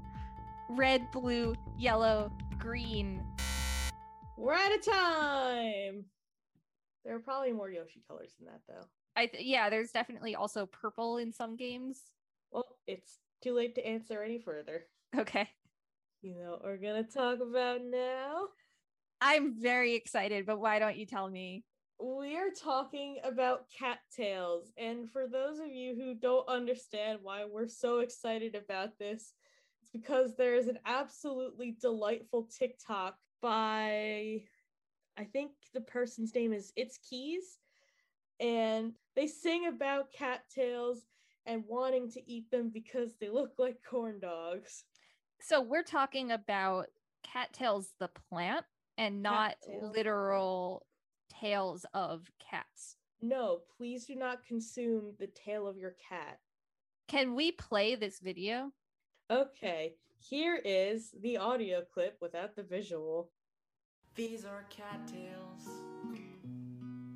Red, 0.68 1.10
blue, 1.12 1.54
yellow, 1.76 2.32
green. 2.58 3.22
We're 4.38 4.54
out 4.54 4.72
of 4.72 4.84
time! 4.84 6.04
There 7.04 7.16
are 7.16 7.18
probably 7.18 7.50
more 7.52 7.68
Yoshi 7.68 8.04
colors 8.06 8.34
than 8.38 8.46
that, 8.46 8.60
though. 8.68 8.86
I 9.16 9.26
th- 9.26 9.44
yeah, 9.44 9.68
there's 9.68 9.90
definitely 9.90 10.36
also 10.36 10.64
purple 10.64 11.16
in 11.16 11.32
some 11.32 11.56
games. 11.56 12.00
Well, 12.52 12.64
it's 12.86 13.18
too 13.42 13.52
late 13.52 13.74
to 13.74 13.84
answer 13.84 14.22
any 14.22 14.38
further. 14.38 14.84
Okay. 15.16 15.48
You 16.22 16.36
know 16.36 16.50
what 16.52 16.62
we're 16.62 16.76
gonna 16.76 17.02
talk 17.02 17.40
about 17.40 17.80
now? 17.82 18.44
I'm 19.20 19.60
very 19.60 19.94
excited, 19.94 20.46
but 20.46 20.60
why 20.60 20.78
don't 20.78 20.96
you 20.96 21.04
tell 21.04 21.28
me? 21.28 21.64
We 22.00 22.36
are 22.36 22.50
talking 22.50 23.18
about 23.24 23.66
cattails, 23.76 24.70
and 24.76 25.10
for 25.10 25.26
those 25.26 25.58
of 25.58 25.66
you 25.66 25.96
who 25.96 26.14
don't 26.14 26.48
understand 26.48 27.18
why 27.22 27.44
we're 27.44 27.66
so 27.66 27.98
excited 28.00 28.54
about 28.54 28.98
this, 29.00 29.32
it's 29.82 29.90
because 29.90 30.36
there 30.36 30.54
is 30.54 30.68
an 30.68 30.78
absolutely 30.86 31.76
delightful 31.80 32.48
TikTok 32.56 33.16
by, 33.40 34.42
I 35.16 35.24
think 35.32 35.52
the 35.74 35.80
person's 35.80 36.34
name 36.34 36.52
is 36.52 36.72
It's 36.76 36.98
Keys, 36.98 37.58
and 38.40 38.92
they 39.16 39.26
sing 39.26 39.66
about 39.66 40.12
cattails 40.12 41.06
and 41.46 41.64
wanting 41.66 42.10
to 42.10 42.30
eat 42.30 42.50
them 42.50 42.70
because 42.72 43.14
they 43.20 43.30
look 43.30 43.52
like 43.58 43.78
corn 43.88 44.20
dogs. 44.20 44.84
So 45.40 45.60
we're 45.60 45.82
talking 45.82 46.32
about 46.32 46.86
cattails 47.22 47.90
the 47.98 48.08
plant 48.08 48.64
and 48.96 49.22
not 49.22 49.54
Cattails. 49.64 49.96
literal 49.96 50.86
tails 51.28 51.86
of 51.94 52.30
cats. 52.38 52.96
No, 53.20 53.60
please 53.76 54.04
do 54.06 54.14
not 54.14 54.44
consume 54.44 55.14
the 55.18 55.28
tail 55.28 55.66
of 55.66 55.76
your 55.76 55.94
cat. 56.08 56.38
Can 57.08 57.34
we 57.34 57.52
play 57.52 57.94
this 57.94 58.20
video? 58.20 58.72
Okay, 59.30 59.94
here 60.18 60.60
is 60.64 61.10
the 61.20 61.36
audio 61.36 61.82
clip 61.82 62.18
without 62.20 62.56
the 62.56 62.62
visual. 62.62 63.30
These 64.14 64.44
are 64.44 64.66
cattails. 64.68 65.68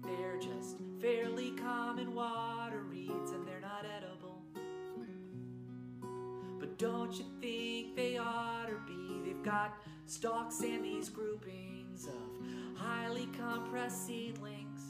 They're 0.02 0.38
just 0.38 0.78
fairly 1.00 1.50
common 1.52 2.14
water 2.14 2.82
reeds 2.82 3.32
and 3.32 3.46
they're 3.46 3.60
not 3.60 3.84
edible. 3.84 4.42
But 6.58 6.78
don't 6.78 7.12
you 7.12 7.24
think 7.40 7.96
they 7.96 8.18
ought 8.18 8.68
to 8.68 8.76
be? 8.86 9.20
They've 9.24 9.42
got 9.42 9.74
stalks 10.06 10.60
and 10.60 10.84
these 10.84 11.08
groupings 11.08 12.06
of 12.06 12.76
highly 12.76 13.26
compressed 13.36 14.06
seedlings 14.06 14.80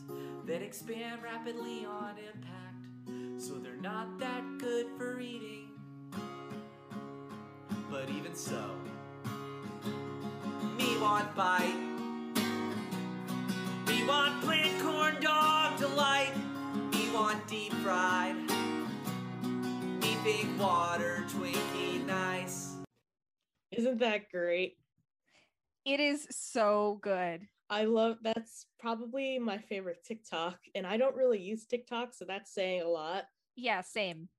that 0.47 0.63
expand 0.63 1.23
rapidly 1.23 1.87
on 1.87 2.17
impact. 2.19 3.41
So 3.41 3.55
they're 3.55 3.77
not 3.77 4.19
that 4.19 4.59
good 4.59 4.87
for 4.97 5.19
eating. 5.19 5.72
But 7.93 8.09
even 8.09 8.35
so, 8.35 8.71
me 10.79 10.99
want 10.99 11.37
bite. 11.37 11.77
Me 13.87 14.03
want 14.07 14.43
plant 14.43 14.83
corn 14.83 15.21
dog 15.21 15.79
delight. 15.79 16.33
Me 16.95 17.11
want 17.13 17.47
deep 17.47 17.71
fried. 17.75 18.35
Me 19.45 20.17
think 20.25 20.59
water 20.59 21.27
Twinkie 21.29 22.07
nice. 22.07 22.77
Isn't 23.71 23.99
that 23.99 24.31
great? 24.31 24.79
It 25.85 26.01
is 26.01 26.27
so 26.31 26.99
good. 27.03 27.47
I 27.69 27.85
love 27.85 28.17
that's 28.23 28.65
probably 28.81 29.39
my 29.39 29.59
favorite 29.59 30.03
TikTok, 30.03 30.59
and 30.75 30.87
I 30.87 30.97
don't 30.97 31.15
really 31.15 31.43
use 31.43 31.67
TikTok, 31.67 32.15
so 32.15 32.25
that's 32.25 32.55
saying 32.55 32.81
a 32.81 32.89
lot. 32.89 33.25
Yeah, 33.55 33.83
same. 33.83 34.31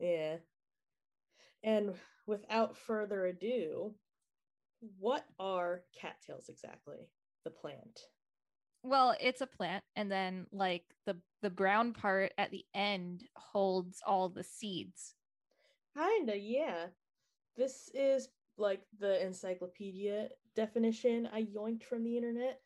Yeah. 0.00 0.36
And 1.62 1.94
without 2.26 2.76
further 2.76 3.26
ado, 3.26 3.94
what 4.98 5.24
are 5.38 5.82
cattails 5.98 6.48
exactly? 6.48 7.08
The 7.44 7.50
plant. 7.50 8.00
Well, 8.82 9.16
it's 9.20 9.40
a 9.40 9.46
plant 9.46 9.84
and 9.96 10.10
then 10.10 10.46
like 10.52 10.84
the 11.06 11.16
the 11.42 11.50
brown 11.50 11.92
part 11.92 12.32
at 12.38 12.50
the 12.50 12.64
end 12.74 13.24
holds 13.36 14.00
all 14.06 14.28
the 14.28 14.44
seeds. 14.44 15.14
Kinda, 15.94 16.36
yeah. 16.38 16.86
This 17.56 17.90
is 17.94 18.28
like 18.58 18.82
the 18.98 19.24
encyclopedia 19.24 20.28
definition 20.54 21.28
I 21.32 21.44
yoinked 21.44 21.84
from 21.84 22.04
the 22.04 22.16
internet. 22.16 22.60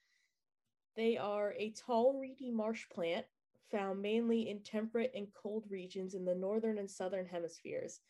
They 0.96 1.16
are 1.16 1.54
a 1.58 1.70
tall, 1.70 2.18
reedy 2.18 2.50
marsh 2.50 2.88
plant 2.92 3.26
found 3.70 4.02
mainly 4.02 4.48
in 4.50 4.60
temperate 4.60 5.12
and 5.14 5.28
cold 5.32 5.64
regions 5.70 6.14
in 6.14 6.24
the 6.24 6.34
northern 6.34 6.78
and 6.78 6.90
southern 6.90 7.26
hemispheres. 7.26 8.00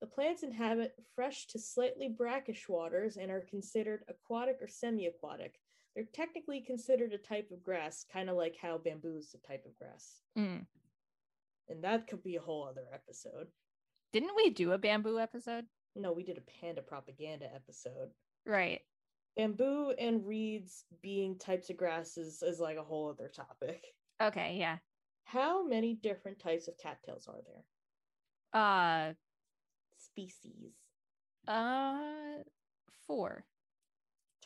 The 0.00 0.06
plants 0.06 0.42
inhabit 0.42 0.94
fresh 1.14 1.46
to 1.48 1.58
slightly 1.58 2.08
brackish 2.08 2.68
waters 2.68 3.16
and 3.16 3.30
are 3.30 3.40
considered 3.48 4.04
aquatic 4.08 4.58
or 4.60 4.68
semi 4.68 5.06
aquatic. 5.06 5.54
They're 5.94 6.04
technically 6.12 6.60
considered 6.60 7.12
a 7.14 7.18
type 7.18 7.50
of 7.50 7.62
grass, 7.62 8.04
kind 8.12 8.28
of 8.28 8.36
like 8.36 8.56
how 8.60 8.76
bamboo 8.78 9.16
is 9.16 9.34
a 9.34 9.46
type 9.46 9.64
of 9.64 9.74
grass. 9.76 10.20
Mm. 10.38 10.66
And 11.68 11.82
that 11.82 12.06
could 12.06 12.22
be 12.22 12.36
a 12.36 12.40
whole 12.40 12.64
other 12.68 12.84
episode. 12.92 13.48
Didn't 14.12 14.36
we 14.36 14.50
do 14.50 14.72
a 14.72 14.78
bamboo 14.78 15.18
episode? 15.18 15.64
No, 15.94 16.12
we 16.12 16.22
did 16.22 16.36
a 16.38 16.60
panda 16.60 16.82
propaganda 16.82 17.46
episode. 17.54 18.10
Right. 18.44 18.82
bamboo 19.36 19.92
and 19.98 20.26
reeds 20.26 20.84
being 21.02 21.38
types 21.38 21.70
of 21.70 21.76
grasses 21.78 22.42
is 22.42 22.60
like 22.60 22.76
a 22.76 22.82
whole 22.84 23.08
other 23.10 23.28
topic. 23.34 23.82
Okay, 24.22 24.56
yeah. 24.58 24.76
How 25.24 25.66
many 25.66 25.94
different 25.94 26.38
types 26.38 26.68
of 26.68 26.78
cattails 26.78 27.26
are 27.28 27.40
there? 27.46 27.64
Uh 28.62 29.14
Species. 30.16 30.72
uh 31.46 32.38
4. 33.06 33.44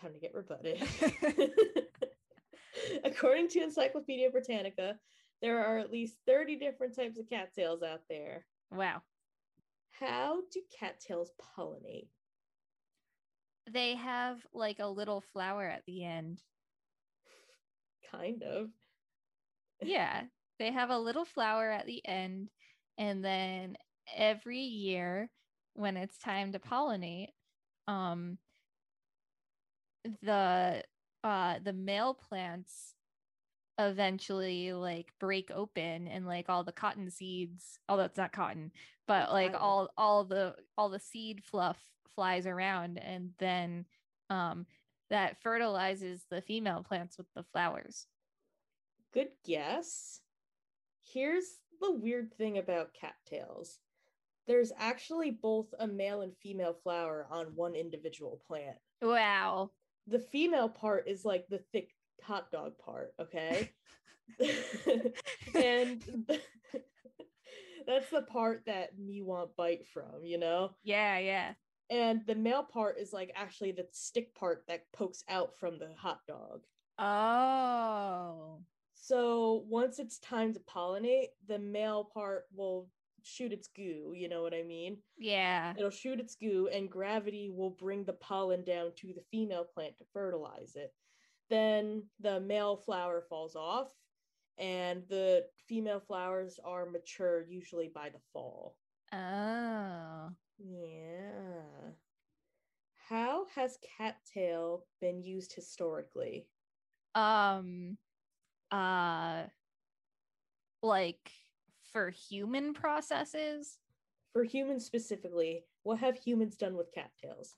Time 0.01 0.13
to 0.13 0.19
get 0.19 0.35
rebutted. 0.35 0.83
According 3.05 3.49
to 3.51 3.63
Encyclopedia 3.63 4.31
Britannica, 4.31 4.99
there 5.41 5.65
are 5.65 5.79
at 5.79 5.93
least 5.93 6.17
30 6.27 6.57
different 6.57 6.97
types 6.97 7.19
of 7.19 7.29
cattails 7.29 7.85
out 7.85 8.01
there. 8.09 8.47
Wow. 8.73 9.03
How 9.93 10.41
do 10.53 10.61
cattails 10.77 11.31
pollinate? 11.57 12.09
They 13.71 13.95
have 13.95 14.39
like 14.53 14.81
a 14.81 14.89
little 14.89 15.23
flower 15.33 15.65
at 15.65 15.85
the 15.87 16.05
end. 16.05 16.41
Kind 18.11 18.43
of. 18.43 18.71
Yeah. 19.83 20.25
They 20.59 20.73
have 20.73 20.91
a 20.91 20.99
little 20.99 21.25
flower 21.25 21.71
at 21.71 21.87
the 21.87 22.07
end 22.07 22.51
and 22.99 23.25
then 23.25 23.77
every 24.15 24.59
year 24.59 25.31
when 25.75 25.97
it's 25.97 26.19
time 26.19 26.53
to 26.53 26.59
pollinate, 26.59 27.29
um 27.89 28.39
the 30.23 30.83
uh 31.25 31.59
the 31.63 31.73
male 31.73 32.15
plants 32.15 32.95
eventually 33.79 34.73
like 34.73 35.09
break 35.19 35.51
open 35.51 36.07
and 36.07 36.27
like 36.27 36.49
all 36.49 36.65
the 36.65 36.73
cotton 36.73 37.11
seeds 37.11 37.79
although 37.89 38.05
it's 38.05 38.17
not 38.17 38.33
cotton 38.33 38.71
but 39.07 39.33
like 39.33 39.55
all 39.59 39.91
all 39.97 40.25
the 40.25 40.55
all 40.77 40.89
the 40.89 40.99
seed 40.99 41.43
fluff 41.45 41.79
flies 42.15 42.47
around 42.47 42.99
and 42.99 43.31
then 43.39 43.85
um 44.29 44.67
that 45.11 45.37
fertilizes 45.43 46.25
the 46.31 46.41
female 46.41 46.85
plants 46.87 47.19
with 47.19 47.27
the 47.35 47.43
flowers. 47.53 48.07
Good 49.13 49.31
guess. 49.45 50.21
Here's 51.13 51.59
the 51.81 51.93
weird 51.93 52.33
thing 52.35 52.59
about 52.59 52.95
cattails. 52.95 53.79
There's 54.47 54.73
actually 54.79 55.31
both 55.31 55.67
a 55.79 55.87
male 55.87 56.23
and 56.23 56.37
female 56.37 56.75
flower 56.83 57.27
on 57.31 57.47
one 57.55 57.75
individual 57.75 58.41
plant. 58.47 58.77
Wow. 59.03 59.71
The 60.07 60.19
female 60.19 60.69
part 60.69 61.09
is 61.09 61.25
like 61.25 61.47
the 61.49 61.61
thick 61.73 61.91
hot 62.23 62.51
dog 62.51 62.73
part, 62.79 63.15
okay? 63.21 63.71
and 65.55 66.03
that's 67.87 68.11
the 68.11 68.23
part 68.23 68.63
that 68.67 68.99
me 68.99 69.23
want 69.23 69.57
bite 69.57 69.87
from, 69.87 70.25
you 70.25 70.39
know? 70.39 70.71
Yeah, 70.83 71.19
yeah. 71.19 71.53
And 71.91 72.23
the 72.27 72.37
male 72.37 72.63
part 72.63 72.99
is 72.99 73.13
like 73.13 73.33
actually 73.35 73.73
the 73.73 73.87
stick 73.91 74.35
part 74.35 74.65
that 74.69 74.85
pokes 74.93 75.25
out 75.29 75.59
from 75.59 75.79
the 75.79 75.91
hot 75.97 76.21
dog. 76.27 76.61
Oh. 76.99 78.61
So 78.95 79.65
once 79.69 79.99
it's 79.99 80.19
time 80.21 80.55
to 80.55 80.61
pollinate, 80.61 81.31
the 81.49 81.59
male 81.59 82.09
part 82.15 82.45
will 82.55 82.89
shoot 83.25 83.53
its 83.53 83.69
goo, 83.69 84.13
you 84.15 84.29
know 84.29 84.43
what 84.43 84.55
I 84.55 84.63
mean? 84.63 85.03
Yeah. 85.17 85.75
It'll 85.77 85.91
shoot 85.91 86.21
its 86.21 86.35
goo, 86.37 86.69
and 86.69 86.91
gravity 86.91 87.51
will 87.51 87.71
bring 87.71 88.05
the 88.05 88.13
pollen 88.13 88.65
down 88.65 88.95
to 88.97 89.13
the 89.15 89.23
female 89.23 89.65
plant 89.65 89.99
to 89.99 90.05
fertilize 90.05 90.77
it. 90.77 90.95
Then 91.49 92.11
the 92.19 92.41
male 92.41 92.77
flower 92.77 93.21
falls 93.23 93.57
off, 93.57 93.93
and 94.59 95.07
the 95.09 95.51
female 95.57 96.01
flowers 96.01 96.59
are 96.59 96.87
mature 96.87 97.43
usually 97.43 97.89
by 97.89 98.11
the 98.11 98.21
fall. 98.21 98.79
Oh. 99.13 100.37
Yeah. 100.59 101.95
How 103.09 103.47
has 103.47 103.79
cattail 103.79 104.87
been 105.01 105.23
used 105.23 105.55
historically? 105.55 106.51
Um 107.15 107.99
uh 108.71 109.49
like 110.83 111.33
for 111.93 112.11
human 112.11 112.75
processes, 112.75 113.79
For 114.33 114.43
humans 114.43 114.85
specifically, 114.85 115.67
what 115.85 116.01
have 116.01 116.17
humans 116.17 116.57
done 116.57 116.77
with 116.77 116.93
cattails? 116.93 117.57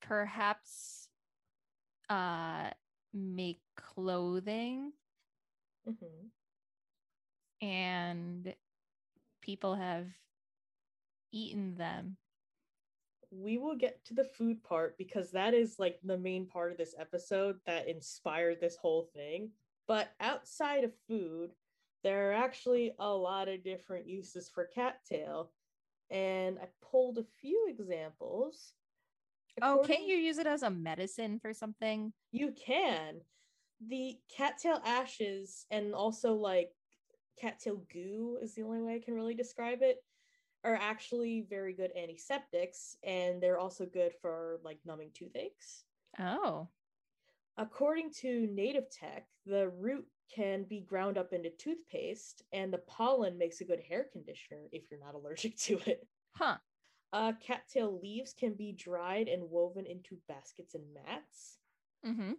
perhaps 0.00 1.08
uh 2.08 2.70
make 3.12 3.60
clothing 3.76 4.92
hmm 5.86 6.28
and 7.60 8.54
people 9.42 9.74
have 9.74 10.06
eaten 11.32 11.76
them. 11.76 12.16
We 13.30 13.58
will 13.58 13.76
get 13.76 14.04
to 14.06 14.14
the 14.14 14.24
food 14.24 14.62
part 14.62 14.96
because 14.98 15.30
that 15.32 15.52
is 15.54 15.78
like 15.78 16.00
the 16.02 16.18
main 16.18 16.46
part 16.46 16.72
of 16.72 16.78
this 16.78 16.94
episode 16.98 17.58
that 17.66 17.88
inspired 17.88 18.60
this 18.60 18.76
whole 18.76 19.02
thing. 19.14 19.50
But 19.86 20.08
outside 20.20 20.84
of 20.84 20.92
food, 21.08 21.52
there 22.06 22.30
are 22.30 22.34
actually 22.34 22.92
a 23.00 23.08
lot 23.08 23.48
of 23.48 23.64
different 23.64 24.06
uses 24.06 24.48
for 24.48 24.64
cattail. 24.72 25.50
And 26.08 26.56
I 26.60 26.66
pulled 26.80 27.18
a 27.18 27.24
few 27.40 27.66
examples. 27.68 28.74
Oh, 29.60 29.82
can't 29.84 30.06
you 30.06 30.14
use 30.14 30.38
it 30.38 30.46
as 30.46 30.62
a 30.62 30.70
medicine 30.70 31.40
for 31.40 31.52
something? 31.52 32.12
You 32.30 32.52
can. 32.52 33.22
The 33.88 34.18
cattail 34.34 34.80
ashes 34.86 35.66
and 35.72 35.96
also 35.96 36.34
like 36.34 36.70
cattail 37.40 37.82
goo 37.92 38.38
is 38.40 38.54
the 38.54 38.62
only 38.62 38.82
way 38.82 38.94
I 38.94 39.04
can 39.04 39.14
really 39.14 39.34
describe 39.34 39.78
it 39.82 39.96
are 40.62 40.78
actually 40.80 41.44
very 41.50 41.72
good 41.72 41.90
antiseptics 42.00 42.98
and 43.02 43.42
they're 43.42 43.58
also 43.58 43.84
good 43.84 44.12
for 44.22 44.60
like 44.62 44.78
numbing 44.86 45.10
toothaches. 45.12 45.82
Oh. 46.20 46.68
According 47.58 48.12
to 48.20 48.46
Native 48.46 48.88
Tech, 48.90 49.26
the 49.44 49.70
root 49.70 50.06
can 50.34 50.64
be 50.64 50.80
ground 50.80 51.16
up 51.18 51.32
into 51.32 51.50
toothpaste 51.50 52.42
and 52.52 52.72
the 52.72 52.78
pollen 52.78 53.38
makes 53.38 53.60
a 53.60 53.64
good 53.64 53.80
hair 53.80 54.06
conditioner 54.12 54.68
if 54.72 54.90
you're 54.90 55.00
not 55.00 55.14
allergic 55.14 55.56
to 55.60 55.78
it. 55.86 56.06
Huh. 56.32 56.56
Uh, 57.12 57.32
cattail 57.40 57.98
leaves 58.02 58.32
can 58.32 58.54
be 58.54 58.72
dried 58.72 59.28
and 59.28 59.50
woven 59.50 59.86
into 59.86 60.18
baskets 60.28 60.74
and 60.74 60.84
mats. 60.92 61.58
Mm-hmm. 62.04 62.32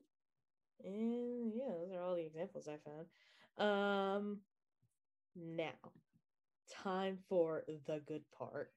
And 0.84 1.54
yeah, 1.56 1.69
those 1.69 1.91
are 1.93 2.02
all 2.02 2.15
the 2.15 2.26
examples 2.26 2.67
I 2.67 2.78
found. 2.86 3.08
Um 3.58 4.38
now, 5.36 5.91
time 6.84 7.19
for 7.30 7.63
the 7.86 8.02
good 8.08 8.23
part. 8.38 8.71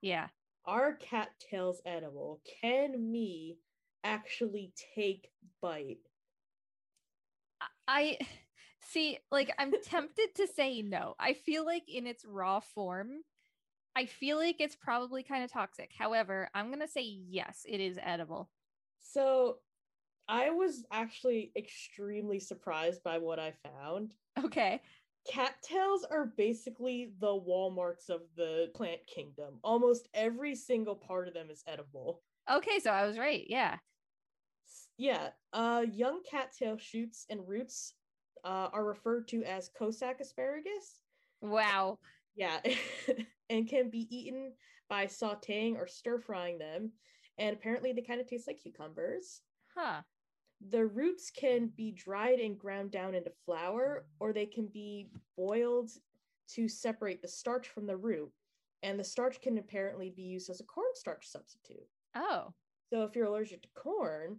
Yeah. 0.00 0.28
Are 0.64 0.94
cattails 0.94 1.82
edible? 1.84 2.40
Can 2.60 3.10
me 3.10 3.58
actually 4.04 4.72
take 4.94 5.28
bite? 5.60 6.08
I 7.88 8.18
see, 8.80 9.18
like, 9.30 9.52
I'm 9.58 9.72
tempted 9.82 10.34
to 10.36 10.46
say 10.46 10.82
no. 10.82 11.14
I 11.18 11.34
feel 11.34 11.64
like 11.64 11.84
in 11.88 12.06
its 12.06 12.24
raw 12.24 12.60
form, 12.60 13.22
I 13.94 14.06
feel 14.06 14.38
like 14.38 14.56
it's 14.60 14.76
probably 14.76 15.22
kind 15.22 15.44
of 15.44 15.52
toxic. 15.52 15.90
However, 15.96 16.48
I'm 16.54 16.68
going 16.68 16.80
to 16.80 16.88
say 16.88 17.02
yes, 17.02 17.66
it 17.68 17.80
is 17.80 17.98
edible. 18.02 18.50
So 19.00 19.58
I 20.28 20.50
was 20.50 20.84
actually 20.90 21.52
extremely 21.56 22.38
surprised 22.40 23.02
by 23.02 23.18
what 23.18 23.38
I 23.38 23.52
found. 23.64 24.14
Okay. 24.42 24.80
Cattails 25.30 26.06
are 26.10 26.32
basically 26.36 27.12
the 27.20 27.26
Walmarts 27.26 28.08
of 28.08 28.22
the 28.36 28.70
plant 28.74 29.00
kingdom. 29.06 29.58
Almost 29.62 30.08
every 30.14 30.54
single 30.54 30.96
part 30.96 31.28
of 31.28 31.34
them 31.34 31.50
is 31.50 31.62
edible. 31.66 32.22
Okay. 32.50 32.78
So 32.78 32.90
I 32.90 33.06
was 33.06 33.18
right. 33.18 33.44
Yeah. 33.46 33.76
Yeah, 35.02 35.30
uh, 35.52 35.84
young 35.90 36.22
cattail 36.22 36.76
shoots 36.76 37.26
and 37.28 37.48
roots 37.48 37.94
uh, 38.44 38.68
are 38.72 38.84
referred 38.84 39.26
to 39.28 39.42
as 39.42 39.68
Cossack 39.76 40.20
asparagus. 40.20 41.00
Wow. 41.40 41.98
Yeah, 42.36 42.60
and 43.50 43.68
can 43.68 43.90
be 43.90 44.06
eaten 44.16 44.52
by 44.88 45.06
sautéing 45.06 45.74
or 45.74 45.88
stir 45.88 46.20
frying 46.20 46.60
them. 46.60 46.92
And 47.36 47.56
apparently, 47.56 47.92
they 47.92 48.02
kind 48.02 48.20
of 48.20 48.28
taste 48.28 48.46
like 48.46 48.60
cucumbers. 48.62 49.40
Huh. 49.74 50.02
The 50.70 50.86
roots 50.86 51.32
can 51.32 51.72
be 51.76 51.90
dried 51.90 52.38
and 52.38 52.56
ground 52.56 52.92
down 52.92 53.16
into 53.16 53.32
flour, 53.44 54.06
or 54.20 54.32
they 54.32 54.46
can 54.46 54.68
be 54.68 55.08
boiled 55.36 55.90
to 56.50 56.68
separate 56.68 57.22
the 57.22 57.26
starch 57.26 57.66
from 57.66 57.88
the 57.88 57.96
root. 57.96 58.30
And 58.84 59.00
the 59.00 59.04
starch 59.04 59.40
can 59.40 59.58
apparently 59.58 60.10
be 60.10 60.22
used 60.22 60.48
as 60.48 60.60
a 60.60 60.64
cornstarch 60.64 61.26
substitute. 61.26 61.88
Oh, 62.14 62.52
So 62.92 63.02
if 63.02 63.16
you're 63.16 63.26
allergic 63.26 63.62
to 63.62 63.68
corn, 63.74 64.38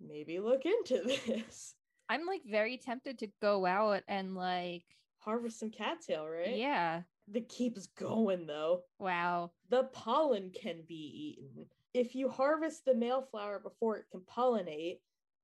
maybe 0.00 0.38
look 0.38 0.64
into 0.64 1.02
this. 1.26 1.74
I'm 2.08 2.26
like 2.26 2.42
very 2.44 2.76
tempted 2.76 3.18
to 3.20 3.28
go 3.40 3.66
out 3.66 4.02
and 4.08 4.34
like, 4.34 4.84
Harvest 5.18 5.60
some 5.60 5.70
cattail, 5.70 6.26
right? 6.26 6.56
yeah. 6.56 7.02
The 7.28 7.42
keeps 7.42 7.86
going 7.86 8.46
though. 8.46 8.82
Wow. 8.98 9.52
The 9.68 9.84
pollen 9.92 10.50
can 10.50 10.82
be 10.88 11.38
eaten. 11.38 11.66
If 11.92 12.14
you 12.14 12.28
harvest 12.28 12.84
the 12.84 12.94
male 12.94 13.22
flower 13.30 13.60
before 13.60 13.96
it 13.98 14.06
can 14.10 14.20
pollinate, 14.20 14.98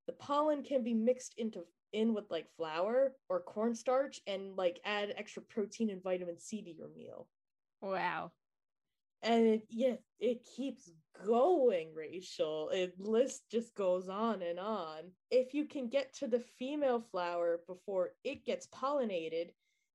the 0.07 0.15
pollen 0.15 0.63
can 0.63 0.83
be 0.83 0.95
mixed 0.95 1.35
into 1.37 1.65
in 1.93 2.15
with 2.15 2.31
like 2.31 2.47
flour 2.57 3.15
or 3.29 3.41
cornstarch 3.41 4.21
and 4.27 4.57
like 4.57 4.81
add 4.85 5.15
extra 5.17 5.43
protein 5.43 5.91
and 5.91 6.03
vitamin 6.03 6.39
C 6.39 6.63
to 6.63 6.73
your 6.73 6.89
meal. 6.97 7.29
Wow. 7.81 8.33
And 9.23 9.47
it, 9.47 9.63
yeah, 9.71 9.95
it 10.21 10.45
keeps 10.57 10.91
going, 11.25 11.89
Rachel. 11.95 12.71
It 12.73 12.99
list 12.99 13.43
just 13.51 13.75
goes 13.75 14.09
on 14.09 14.43
and 14.43 14.59
on. 14.59 15.11
If 15.31 15.55
you 15.55 15.67
can 15.67 15.89
get 15.89 16.15
to 16.15 16.27
the 16.27 16.43
female 16.59 17.01
flower 17.01 17.61
before 17.67 18.11
it 18.25 18.45
gets 18.45 18.67
pollinated, 18.69 19.51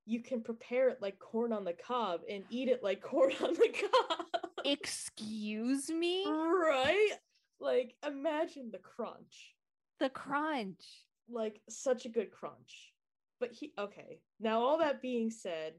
you 0.05 0.21
can 0.21 0.41
prepare 0.41 0.89
it 0.89 1.01
like 1.01 1.19
corn 1.19 1.53
on 1.53 1.63
the 1.63 1.73
cob 1.73 2.21
and 2.29 2.43
eat 2.49 2.69
it 2.69 2.84
like 2.84 3.01
corn 3.01 3.34
on 3.41 3.53
the 3.53 3.69
cob. 3.69 4.25
Excuse 4.65 5.89
me? 5.89 6.25
right? 6.27 7.12
Like 7.60 7.95
imagine 8.05 8.69
the 8.71 8.79
crunch. 8.79 9.55
The 9.99 10.10
crunch. 10.10 10.84
Like 11.29 11.62
such 11.69 12.05
a 12.05 12.10
good 12.10 12.31
crunch. 12.31 12.93
But 13.39 13.51
he 13.53 13.73
okay. 13.77 14.19
Now 14.39 14.62
all 14.62 14.79
that 14.79 15.01
being 15.01 15.29
said, 15.29 15.73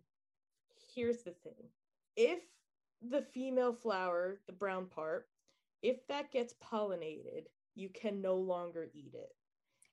here's 0.94 1.22
the 1.22 1.32
thing. 1.42 1.68
If 2.16 2.40
the 3.08 3.22
female 3.22 3.72
flower, 3.72 4.40
the 4.46 4.52
brown 4.52 4.86
part, 4.86 5.26
if 5.82 6.06
that 6.08 6.30
gets 6.32 6.54
pollinated, 6.62 7.46
you 7.74 7.88
can 7.88 8.20
no 8.20 8.36
longer 8.36 8.88
eat 8.94 9.14
it. 9.14 9.34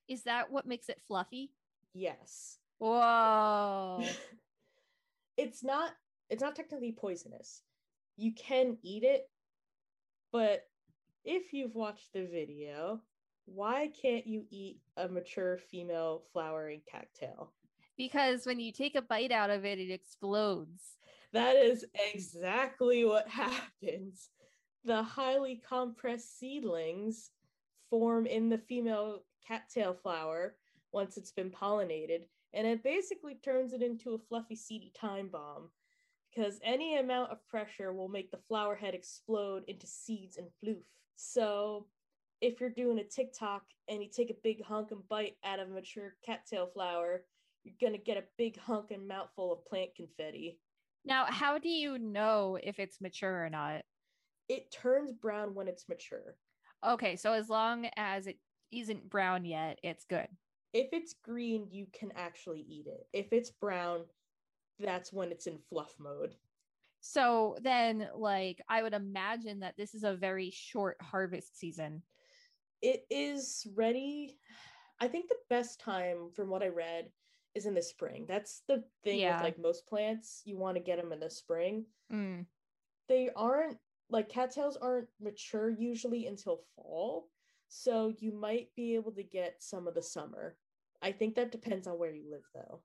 Is 0.07 0.23
that 0.23 0.51
what 0.51 0.67
makes 0.67 0.89
it 0.89 1.01
fluffy? 1.07 1.51
Yes. 1.93 2.57
Whoa. 2.77 4.03
it's 5.37 5.63
not 5.63 5.91
it's 6.29 6.41
not 6.41 6.55
technically 6.55 6.91
poisonous. 6.91 7.63
You 8.17 8.33
can 8.33 8.77
eat 8.83 9.03
it, 9.03 9.29
but 10.31 10.67
if 11.23 11.53
you've 11.53 11.75
watched 11.75 12.13
the 12.13 12.25
video, 12.25 13.01
why 13.45 13.91
can't 14.01 14.27
you 14.27 14.45
eat 14.51 14.79
a 14.97 15.07
mature 15.07 15.57
female 15.57 16.23
flowering 16.31 16.81
cattail? 16.89 17.53
because 17.99 18.45
when 18.45 18.61
you 18.61 18.71
take 18.71 18.95
a 18.95 19.01
bite 19.01 19.31
out 19.31 19.49
of 19.49 19.65
it, 19.65 19.77
it 19.77 19.91
explodes. 19.91 20.95
That 21.33 21.57
is 21.57 21.85
exactly 22.13 23.03
what 23.03 23.27
happens. 23.27 24.29
The 24.85 25.03
highly 25.03 25.61
compressed 25.67 26.39
seedlings 26.39 27.31
form 27.89 28.25
in 28.25 28.49
the 28.49 28.57
female 28.57 29.23
cattail 29.45 29.93
flower 29.93 30.55
once 30.91 31.17
it's 31.17 31.31
been 31.31 31.51
pollinated, 31.51 32.27
and 32.53 32.65
it 32.65 32.83
basically 32.83 33.35
turns 33.35 33.73
it 33.73 33.81
into 33.81 34.13
a 34.13 34.19
fluffy, 34.19 34.55
seedy 34.55 34.91
time 34.95 35.27
bomb. 35.27 35.69
Because 36.33 36.59
any 36.63 36.97
amount 36.97 37.31
of 37.31 37.45
pressure 37.47 37.91
will 37.91 38.07
make 38.07 38.31
the 38.31 38.39
flower 38.47 38.75
head 38.75 38.93
explode 38.93 39.63
into 39.67 39.87
seeds 39.87 40.37
and 40.37 40.47
floof. 40.63 40.83
So, 41.15 41.87
if 42.39 42.61
you're 42.61 42.69
doing 42.69 42.99
a 42.99 43.03
TikTok 43.03 43.63
and 43.89 44.01
you 44.01 44.09
take 44.09 44.29
a 44.29 44.35
big 44.43 44.63
hunk 44.63 44.91
and 44.91 45.07
bite 45.09 45.37
out 45.43 45.59
of 45.59 45.69
a 45.69 45.73
mature 45.73 46.15
cattail 46.25 46.67
flower, 46.67 47.25
you're 47.63 47.75
gonna 47.81 47.97
get 47.97 48.17
a 48.17 48.23
big 48.37 48.57
hunk 48.57 48.91
and 48.91 49.07
mouthful 49.07 49.51
of 49.51 49.65
plant 49.65 49.95
confetti. 49.95 50.59
Now, 51.03 51.25
how 51.25 51.57
do 51.57 51.69
you 51.69 51.97
know 51.97 52.57
if 52.61 52.79
it's 52.79 53.01
mature 53.01 53.43
or 53.45 53.49
not? 53.49 53.83
It 54.49 54.71
turns 54.71 55.13
brown 55.13 55.53
when 55.53 55.67
it's 55.67 55.87
mature. 55.87 56.35
Okay, 56.85 57.15
so 57.15 57.33
as 57.33 57.49
long 57.49 57.87
as 57.95 58.27
it 58.27 58.39
isn't 58.71 59.09
brown 59.09 59.45
yet, 59.45 59.79
it's 59.83 60.05
good. 60.05 60.27
If 60.73 60.89
it's 60.91 61.13
green, 61.23 61.67
you 61.71 61.87
can 61.93 62.11
actually 62.15 62.61
eat 62.67 62.87
it. 62.87 63.07
If 63.13 63.31
it's 63.31 63.51
brown, 63.51 64.01
that's 64.79 65.13
when 65.13 65.31
it's 65.31 65.47
in 65.47 65.59
fluff 65.69 65.93
mode. 65.99 66.35
So 67.01 67.57
then, 67.61 68.09
like, 68.15 68.61
I 68.67 68.81
would 68.83 68.93
imagine 68.93 69.59
that 69.61 69.75
this 69.77 69.93
is 69.95 70.03
a 70.03 70.15
very 70.15 70.51
short 70.51 70.97
harvest 71.01 71.57
season. 71.57 72.01
It 72.81 73.05
is 73.09 73.67
ready. 73.75 74.37
I 74.99 75.07
think 75.07 75.29
the 75.29 75.35
best 75.49 75.79
time, 75.79 76.29
from 76.35 76.49
what 76.49 76.63
I 76.63 76.67
read, 76.67 77.11
is 77.55 77.65
in 77.65 77.73
the 77.73 77.81
spring. 77.81 78.25
That's 78.27 78.61
the 78.67 78.83
thing 79.03 79.19
Yeah. 79.19 79.37
with 79.37 79.43
like 79.43 79.59
most 79.59 79.87
plants. 79.87 80.41
You 80.45 80.57
want 80.57 80.75
to 80.77 80.83
get 80.83 80.97
them 81.01 81.11
in 81.11 81.19
the 81.19 81.29
spring. 81.29 81.85
Mm. 82.11 82.45
They 83.07 83.29
aren't 83.35 83.77
like 84.09 84.29
cattails 84.29 84.77
aren't 84.77 85.07
mature 85.21 85.69
usually 85.69 86.25
until 86.27 86.63
fall. 86.75 87.29
So 87.67 88.13
you 88.17 88.31
might 88.31 88.69
be 88.75 88.95
able 88.95 89.11
to 89.13 89.23
get 89.23 89.57
some 89.59 89.87
of 89.87 89.93
the 89.93 90.01
summer. 90.01 90.57
I 91.01 91.11
think 91.11 91.35
that 91.35 91.51
depends 91.51 91.87
on 91.87 91.99
where 91.99 92.13
you 92.13 92.29
live 92.29 92.43
though. 92.53 92.81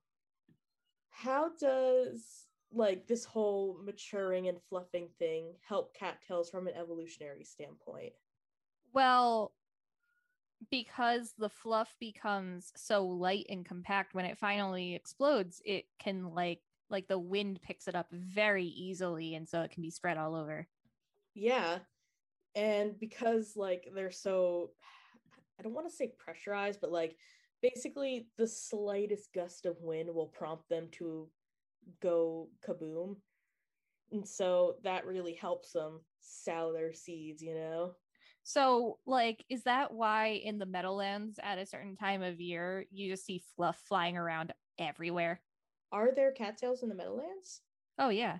How 1.09 1.49
does 1.59 2.47
like 2.71 3.07
this 3.07 3.25
whole 3.25 3.79
maturing 3.83 4.47
and 4.47 4.61
fluffing 4.69 5.09
thing 5.17 5.53
help 5.67 5.95
cattails 5.95 6.49
from 6.49 6.67
an 6.67 6.75
evolutionary 6.75 7.43
standpoint? 7.43 8.13
Well, 8.93 9.53
because 10.71 11.33
the 11.37 11.49
fluff 11.49 11.95
becomes 11.99 12.71
so 12.75 13.05
light 13.05 13.45
and 13.49 13.65
compact 13.65 14.13
when 14.13 14.25
it 14.25 14.37
finally 14.37 14.95
explodes, 14.95 15.61
it 15.65 15.85
can 15.99 16.33
like 16.33 16.61
like 16.89 17.07
the 17.07 17.17
wind 17.19 17.59
picks 17.63 17.87
it 17.87 17.95
up 17.95 18.07
very 18.11 18.65
easily 18.65 19.33
and 19.33 19.49
so 19.49 19.61
it 19.61 19.71
can 19.71 19.81
be 19.81 19.89
spread 19.89 20.17
all 20.17 20.35
over. 20.35 20.67
Yeah. 21.35 21.79
And 22.55 22.97
because 22.99 23.53
like 23.55 23.89
they're 23.93 24.11
so 24.11 24.71
I 25.59 25.63
don't 25.63 25.73
want 25.73 25.89
to 25.89 25.95
say 25.95 26.13
pressurized, 26.17 26.79
but 26.81 26.91
like 26.91 27.17
basically 27.61 28.27
the 28.37 28.47
slightest 28.47 29.33
gust 29.33 29.65
of 29.65 29.81
wind 29.81 30.13
will 30.13 30.27
prompt 30.27 30.69
them 30.69 30.87
to 30.93 31.29
go 32.01 32.49
kaboom. 32.67 33.17
And 34.11 34.27
so 34.27 34.75
that 34.83 35.05
really 35.05 35.33
helps 35.33 35.71
them 35.73 36.01
sow 36.19 36.71
their 36.73 36.93
seeds, 36.93 37.41
you 37.41 37.55
know? 37.55 37.93
So, 38.43 38.99
like, 39.07 39.43
is 39.49 39.63
that 39.63 39.91
why 39.91 40.39
in 40.43 40.59
the 40.59 40.67
Meadowlands 40.67 41.39
at 41.41 41.57
a 41.57 41.65
certain 41.65 41.95
time 41.95 42.21
of 42.21 42.39
year 42.39 42.85
you 42.91 43.11
just 43.11 43.25
see 43.25 43.41
fluff 43.55 43.81
flying 43.87 44.17
around 44.17 44.53
everywhere? 44.77 45.41
Are 45.91 46.13
there 46.15 46.31
cattails 46.31 46.83
in 46.83 46.89
the 46.89 46.95
Meadowlands? 46.95 47.61
Oh 47.97 48.09
yeah. 48.09 48.37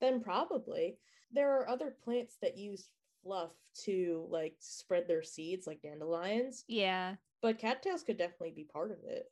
Then 0.00 0.20
probably. 0.20 0.98
There 1.32 1.56
are 1.58 1.68
other 1.68 1.90
plants 2.04 2.36
that 2.42 2.56
use 2.58 2.88
fluff 3.22 3.52
to 3.84 4.26
like 4.30 4.56
spread 4.58 5.08
their 5.08 5.22
seeds, 5.22 5.66
like 5.66 5.80
dandelions, 5.82 6.64
Yeah. 6.68 7.16
but 7.40 7.58
cattails 7.58 8.02
could 8.02 8.18
definitely 8.18 8.50
be 8.52 8.64
part 8.64 8.90
of 8.90 8.98
it. 9.04 9.26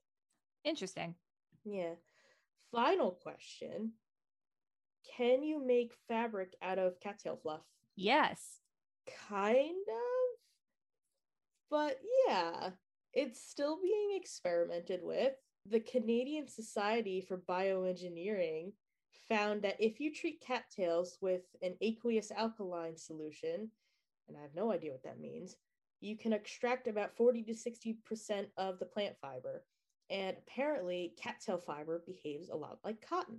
Interesting. 0.64 1.14
Yeah. 1.64 1.94
Final 2.72 3.10
question. 3.10 3.92
Can 5.16 5.42
you 5.42 5.64
make 5.64 5.92
fabric 6.08 6.54
out 6.62 6.78
of 6.78 7.00
cattail 7.00 7.36
fluff? 7.36 7.62
Yes. 7.96 8.60
Kind 9.28 9.86
of. 9.88 10.38
But 11.70 11.98
yeah, 12.26 12.70
it's 13.12 13.40
still 13.42 13.78
being 13.82 14.16
experimented 14.20 15.00
with. 15.02 15.34
The 15.66 15.80
Canadian 15.80 16.48
Society 16.48 17.20
for 17.20 17.38
Bioengineering 17.38 18.72
found 19.30 19.62
that 19.62 19.76
if 19.78 20.00
you 20.00 20.12
treat 20.12 20.44
cattails 20.44 21.16
with 21.22 21.42
an 21.62 21.74
aqueous 21.80 22.32
alkaline 22.32 22.96
solution, 22.96 23.70
and 24.28 24.36
I 24.36 24.42
have 24.42 24.54
no 24.54 24.72
idea 24.72 24.90
what 24.90 25.04
that 25.04 25.20
means, 25.20 25.56
you 26.00 26.18
can 26.18 26.32
extract 26.32 26.88
about 26.88 27.16
40 27.16 27.44
to 27.44 27.52
60% 27.52 28.46
of 28.56 28.78
the 28.78 28.86
plant 28.86 29.14
fiber. 29.22 29.64
And 30.10 30.36
apparently, 30.36 31.14
cattail 31.16 31.58
fiber 31.58 32.02
behaves 32.04 32.48
a 32.48 32.56
lot 32.56 32.78
like 32.84 33.06
cotton. 33.06 33.38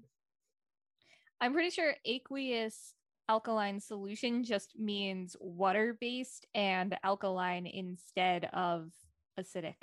I'm 1.42 1.54
pretty 1.54 1.72
sure 1.72 1.96
aqueous 2.06 2.94
alkaline 3.28 3.80
solution 3.80 4.44
just 4.44 4.80
means 4.80 5.36
water 5.42 5.98
based 6.00 6.46
and 6.56 6.96
alkaline 7.04 7.66
instead 7.66 8.50
of 8.54 8.92
acidic. 9.40 9.76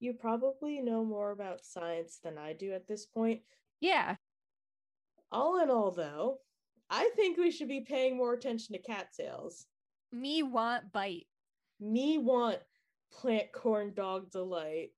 You 0.00 0.12
probably 0.12 0.80
know 0.80 1.04
more 1.04 1.30
about 1.30 1.64
science 1.64 2.18
than 2.22 2.36
I 2.36 2.52
do 2.52 2.72
at 2.72 2.86
this 2.86 3.06
point. 3.06 3.40
Yeah. 3.80 4.16
All 5.30 5.60
in 5.60 5.70
all, 5.70 5.90
though, 5.90 6.38
I 6.90 7.10
think 7.16 7.36
we 7.36 7.50
should 7.50 7.68
be 7.68 7.80
paying 7.80 8.16
more 8.16 8.32
attention 8.32 8.74
to 8.74 8.82
cattails. 8.82 9.66
Me 10.10 10.42
want 10.42 10.92
bite. 10.92 11.26
Me 11.80 12.18
want 12.18 12.58
plant 13.12 13.52
corn 13.52 13.92
dog 13.94 14.30
delight. 14.30 14.90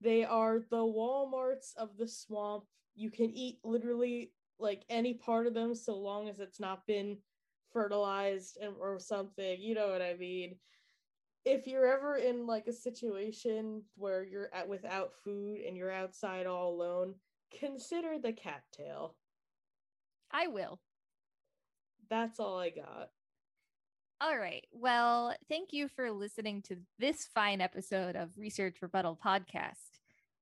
They 0.00 0.24
are 0.24 0.58
the 0.58 0.76
Walmarts 0.76 1.74
of 1.76 1.96
the 1.98 2.08
swamp. 2.08 2.64
You 2.94 3.10
can 3.10 3.30
eat 3.30 3.58
literally 3.64 4.32
like 4.58 4.84
any 4.88 5.14
part 5.14 5.46
of 5.46 5.54
them 5.54 5.74
so 5.74 5.96
long 5.96 6.28
as 6.28 6.40
it's 6.40 6.60
not 6.60 6.86
been 6.86 7.18
fertilized 7.72 8.58
and, 8.60 8.74
or 8.80 8.98
something. 8.98 9.60
You 9.60 9.74
know 9.74 9.88
what 9.88 10.02
I 10.02 10.14
mean? 10.14 10.56
If 11.44 11.66
you're 11.66 11.86
ever 11.86 12.16
in 12.16 12.46
like 12.46 12.68
a 12.68 12.72
situation 12.72 13.82
where 13.96 14.24
you're 14.24 14.48
at 14.54 14.68
without 14.68 15.12
food 15.24 15.60
and 15.60 15.76
you're 15.76 15.92
outside 15.92 16.46
all 16.46 16.72
alone, 16.72 17.14
consider 17.58 18.18
the 18.18 18.32
cattail. 18.32 19.16
I 20.34 20.48
will. 20.48 20.80
That's 22.10 22.40
all 22.40 22.58
I 22.58 22.70
got. 22.70 23.10
All 24.20 24.36
right. 24.36 24.64
Well, 24.72 25.34
thank 25.48 25.72
you 25.72 25.86
for 25.88 26.10
listening 26.10 26.62
to 26.62 26.76
this 26.98 27.28
fine 27.34 27.60
episode 27.60 28.16
of 28.16 28.30
Research 28.36 28.78
Rebuttal 28.82 29.18
Podcast. 29.24 30.00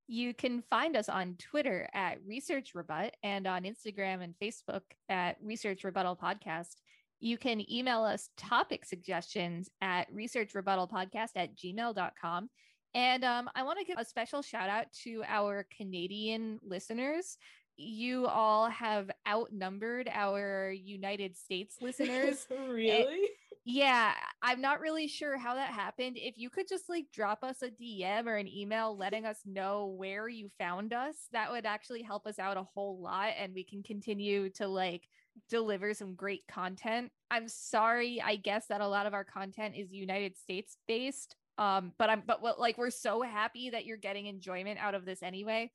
You 0.08 0.34
can 0.34 0.62
find 0.70 0.96
us 0.96 1.08
on 1.08 1.36
Twitter 1.38 1.88
at 1.92 2.18
Research 2.26 2.74
Rebut 2.74 3.14
and 3.22 3.46
on 3.46 3.64
Instagram 3.64 4.22
and 4.22 4.34
Facebook 4.42 4.82
at 5.08 5.36
Research 5.42 5.84
Rebuttal 5.84 6.16
Podcast. 6.16 6.76
You 7.20 7.36
can 7.36 7.70
email 7.70 8.02
us 8.02 8.30
topic 8.36 8.84
suggestions 8.84 9.68
at 9.80 10.12
researchrebuttalpodcast 10.14 11.30
at 11.36 11.54
gmail.com. 11.56 12.48
And 12.94 13.24
um, 13.24 13.48
I 13.54 13.62
want 13.62 13.78
to 13.78 13.84
give 13.84 13.98
a 13.98 14.04
special 14.04 14.42
shout 14.42 14.68
out 14.68 14.86
to 15.04 15.22
our 15.26 15.66
Canadian 15.76 16.60
listeners. 16.62 17.38
You 17.76 18.26
all 18.26 18.68
have 18.70 19.10
outnumbered 19.28 20.10
our 20.12 20.70
United 20.70 21.36
States 21.36 21.76
listeners. 21.80 22.46
really? 22.68 23.30
Yeah, 23.64 24.12
I'm 24.42 24.60
not 24.60 24.80
really 24.80 25.06
sure 25.06 25.38
how 25.38 25.54
that 25.54 25.70
happened. 25.70 26.16
If 26.18 26.36
you 26.36 26.50
could 26.50 26.66
just 26.68 26.88
like 26.88 27.06
drop 27.12 27.44
us 27.44 27.62
a 27.62 27.70
DM 27.70 28.26
or 28.26 28.36
an 28.36 28.48
email 28.48 28.96
letting 28.96 29.24
us 29.24 29.38
know 29.46 29.94
where 29.96 30.28
you 30.28 30.50
found 30.58 30.92
us, 30.92 31.14
that 31.32 31.50
would 31.50 31.64
actually 31.64 32.02
help 32.02 32.26
us 32.26 32.40
out 32.40 32.56
a 32.56 32.64
whole 32.74 33.00
lot 33.00 33.30
and 33.38 33.54
we 33.54 33.62
can 33.62 33.84
continue 33.84 34.50
to 34.50 34.66
like 34.66 35.06
deliver 35.48 35.94
some 35.94 36.14
great 36.14 36.42
content. 36.48 37.12
I'm 37.30 37.46
sorry, 37.46 38.20
I 38.20 38.34
guess 38.34 38.66
that 38.66 38.80
a 38.80 38.88
lot 38.88 39.06
of 39.06 39.14
our 39.14 39.24
content 39.24 39.76
is 39.76 39.92
United 39.92 40.36
States 40.36 40.76
based. 40.88 41.36
Um, 41.58 41.92
but 41.98 42.10
I'm 42.10 42.22
but 42.26 42.42
what 42.42 42.58
like 42.58 42.78
we're 42.78 42.90
so 42.90 43.22
happy 43.22 43.70
that 43.70 43.84
you're 43.84 43.96
getting 43.96 44.26
enjoyment 44.26 44.78
out 44.80 44.94
of 44.94 45.04
this 45.04 45.22
anyway. 45.22 45.70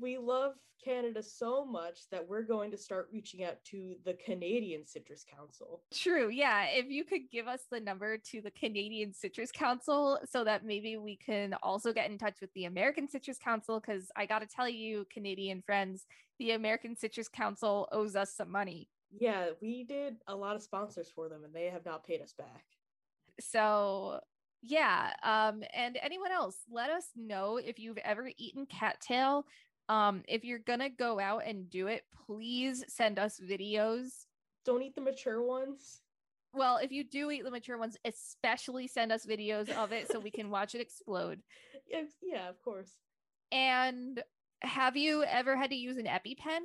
We 0.00 0.18
love 0.18 0.52
Canada 0.84 1.22
so 1.22 1.64
much 1.64 2.00
that 2.10 2.28
we're 2.28 2.42
going 2.42 2.70
to 2.70 2.76
start 2.76 3.08
reaching 3.12 3.42
out 3.42 3.56
to 3.64 3.94
the 4.04 4.14
Canadian 4.14 4.84
Citrus 4.84 5.24
Council. 5.24 5.82
True. 5.94 6.28
Yeah. 6.28 6.66
If 6.66 6.90
you 6.90 7.04
could 7.04 7.30
give 7.32 7.48
us 7.48 7.60
the 7.70 7.80
number 7.80 8.18
to 8.32 8.42
the 8.42 8.50
Canadian 8.50 9.14
Citrus 9.14 9.50
Council 9.50 10.18
so 10.28 10.44
that 10.44 10.64
maybe 10.64 10.96
we 10.98 11.16
can 11.16 11.54
also 11.62 11.92
get 11.92 12.10
in 12.10 12.18
touch 12.18 12.36
with 12.40 12.52
the 12.54 12.66
American 12.66 13.08
Citrus 13.08 13.38
Council, 13.38 13.80
because 13.80 14.10
I 14.14 14.26
got 14.26 14.40
to 14.40 14.46
tell 14.46 14.68
you, 14.68 15.06
Canadian 15.10 15.62
friends, 15.62 16.06
the 16.38 16.50
American 16.50 16.96
Citrus 16.96 17.28
Council 17.28 17.88
owes 17.90 18.14
us 18.14 18.34
some 18.34 18.50
money. 18.50 18.88
Yeah, 19.16 19.50
we 19.62 19.84
did 19.84 20.16
a 20.26 20.34
lot 20.34 20.56
of 20.56 20.62
sponsors 20.62 21.08
for 21.08 21.28
them 21.28 21.44
and 21.44 21.54
they 21.54 21.66
have 21.66 21.86
not 21.86 22.04
paid 22.04 22.20
us 22.20 22.34
back. 22.36 22.64
So, 23.40 24.20
yeah. 24.60 25.12
Um, 25.22 25.62
and 25.72 25.98
anyone 26.02 26.32
else, 26.32 26.56
let 26.70 26.90
us 26.90 27.06
know 27.16 27.56
if 27.56 27.78
you've 27.78 27.98
ever 27.98 28.30
eaten 28.36 28.66
cattail. 28.66 29.46
Um, 29.88 30.22
if 30.28 30.44
you're 30.44 30.60
to 30.80 30.88
go 30.88 31.20
out 31.20 31.42
and 31.46 31.68
do 31.68 31.88
it, 31.88 32.04
please 32.26 32.84
send 32.88 33.18
us 33.18 33.38
videos 33.38 34.24
Don't 34.64 34.82
eat 34.82 34.94
the 34.94 35.00
mature 35.02 35.42
ones. 35.42 36.00
well, 36.54 36.78
if 36.78 36.90
you 36.92 37.04
do 37.04 37.30
eat 37.30 37.44
the 37.44 37.50
mature 37.50 37.76
ones, 37.78 37.96
especially 38.04 38.86
send 38.86 39.12
us 39.12 39.26
videos 39.26 39.68
of 39.70 39.92
it 39.92 40.10
so 40.10 40.18
we 40.20 40.30
can 40.30 40.50
watch 40.50 40.74
it 40.74 40.80
explode. 40.80 41.40
Yeah, 41.86 42.02
yeah, 42.22 42.48
of 42.48 42.60
course. 42.62 42.92
And 43.52 44.22
have 44.62 44.96
you 44.96 45.22
ever 45.24 45.54
had 45.54 45.68
to 45.70 45.76
use 45.76 45.98
an 45.98 46.06
EpiPen? 46.06 46.60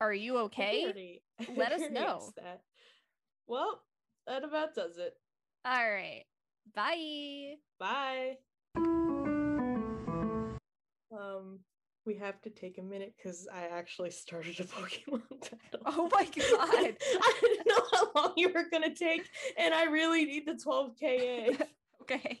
Are 0.00 0.12
you 0.12 0.38
okay? 0.38 1.20
Let 1.56 1.70
us 1.72 1.82
know. 1.90 2.30
That. 2.36 2.62
Well, 3.46 3.80
that 4.26 4.42
about 4.42 4.74
does 4.74 4.98
it. 4.98 5.14
All 5.64 5.72
right. 5.90 6.24
Bye. 6.74 7.54
Bye. 7.78 8.38
Um, 11.12 11.60
we 12.10 12.16
have 12.16 12.40
to 12.42 12.50
take 12.50 12.78
a 12.78 12.82
minute 12.82 13.14
because 13.16 13.46
I 13.52 13.66
actually 13.66 14.10
started 14.10 14.58
a 14.58 14.64
Pokemon 14.64 15.22
battle. 15.30 15.80
Oh 15.86 16.08
my 16.12 16.24
god. 16.24 16.34
I 16.60 17.34
didn't 17.40 17.66
know 17.66 17.82
how 17.92 18.10
long 18.14 18.32
you 18.36 18.52
were 18.52 18.66
gonna 18.70 18.94
take, 18.94 19.28
and 19.56 19.72
I 19.72 19.84
really 19.84 20.24
need 20.24 20.46
the 20.46 20.54
12k. 20.54 21.62
okay. 22.02 22.40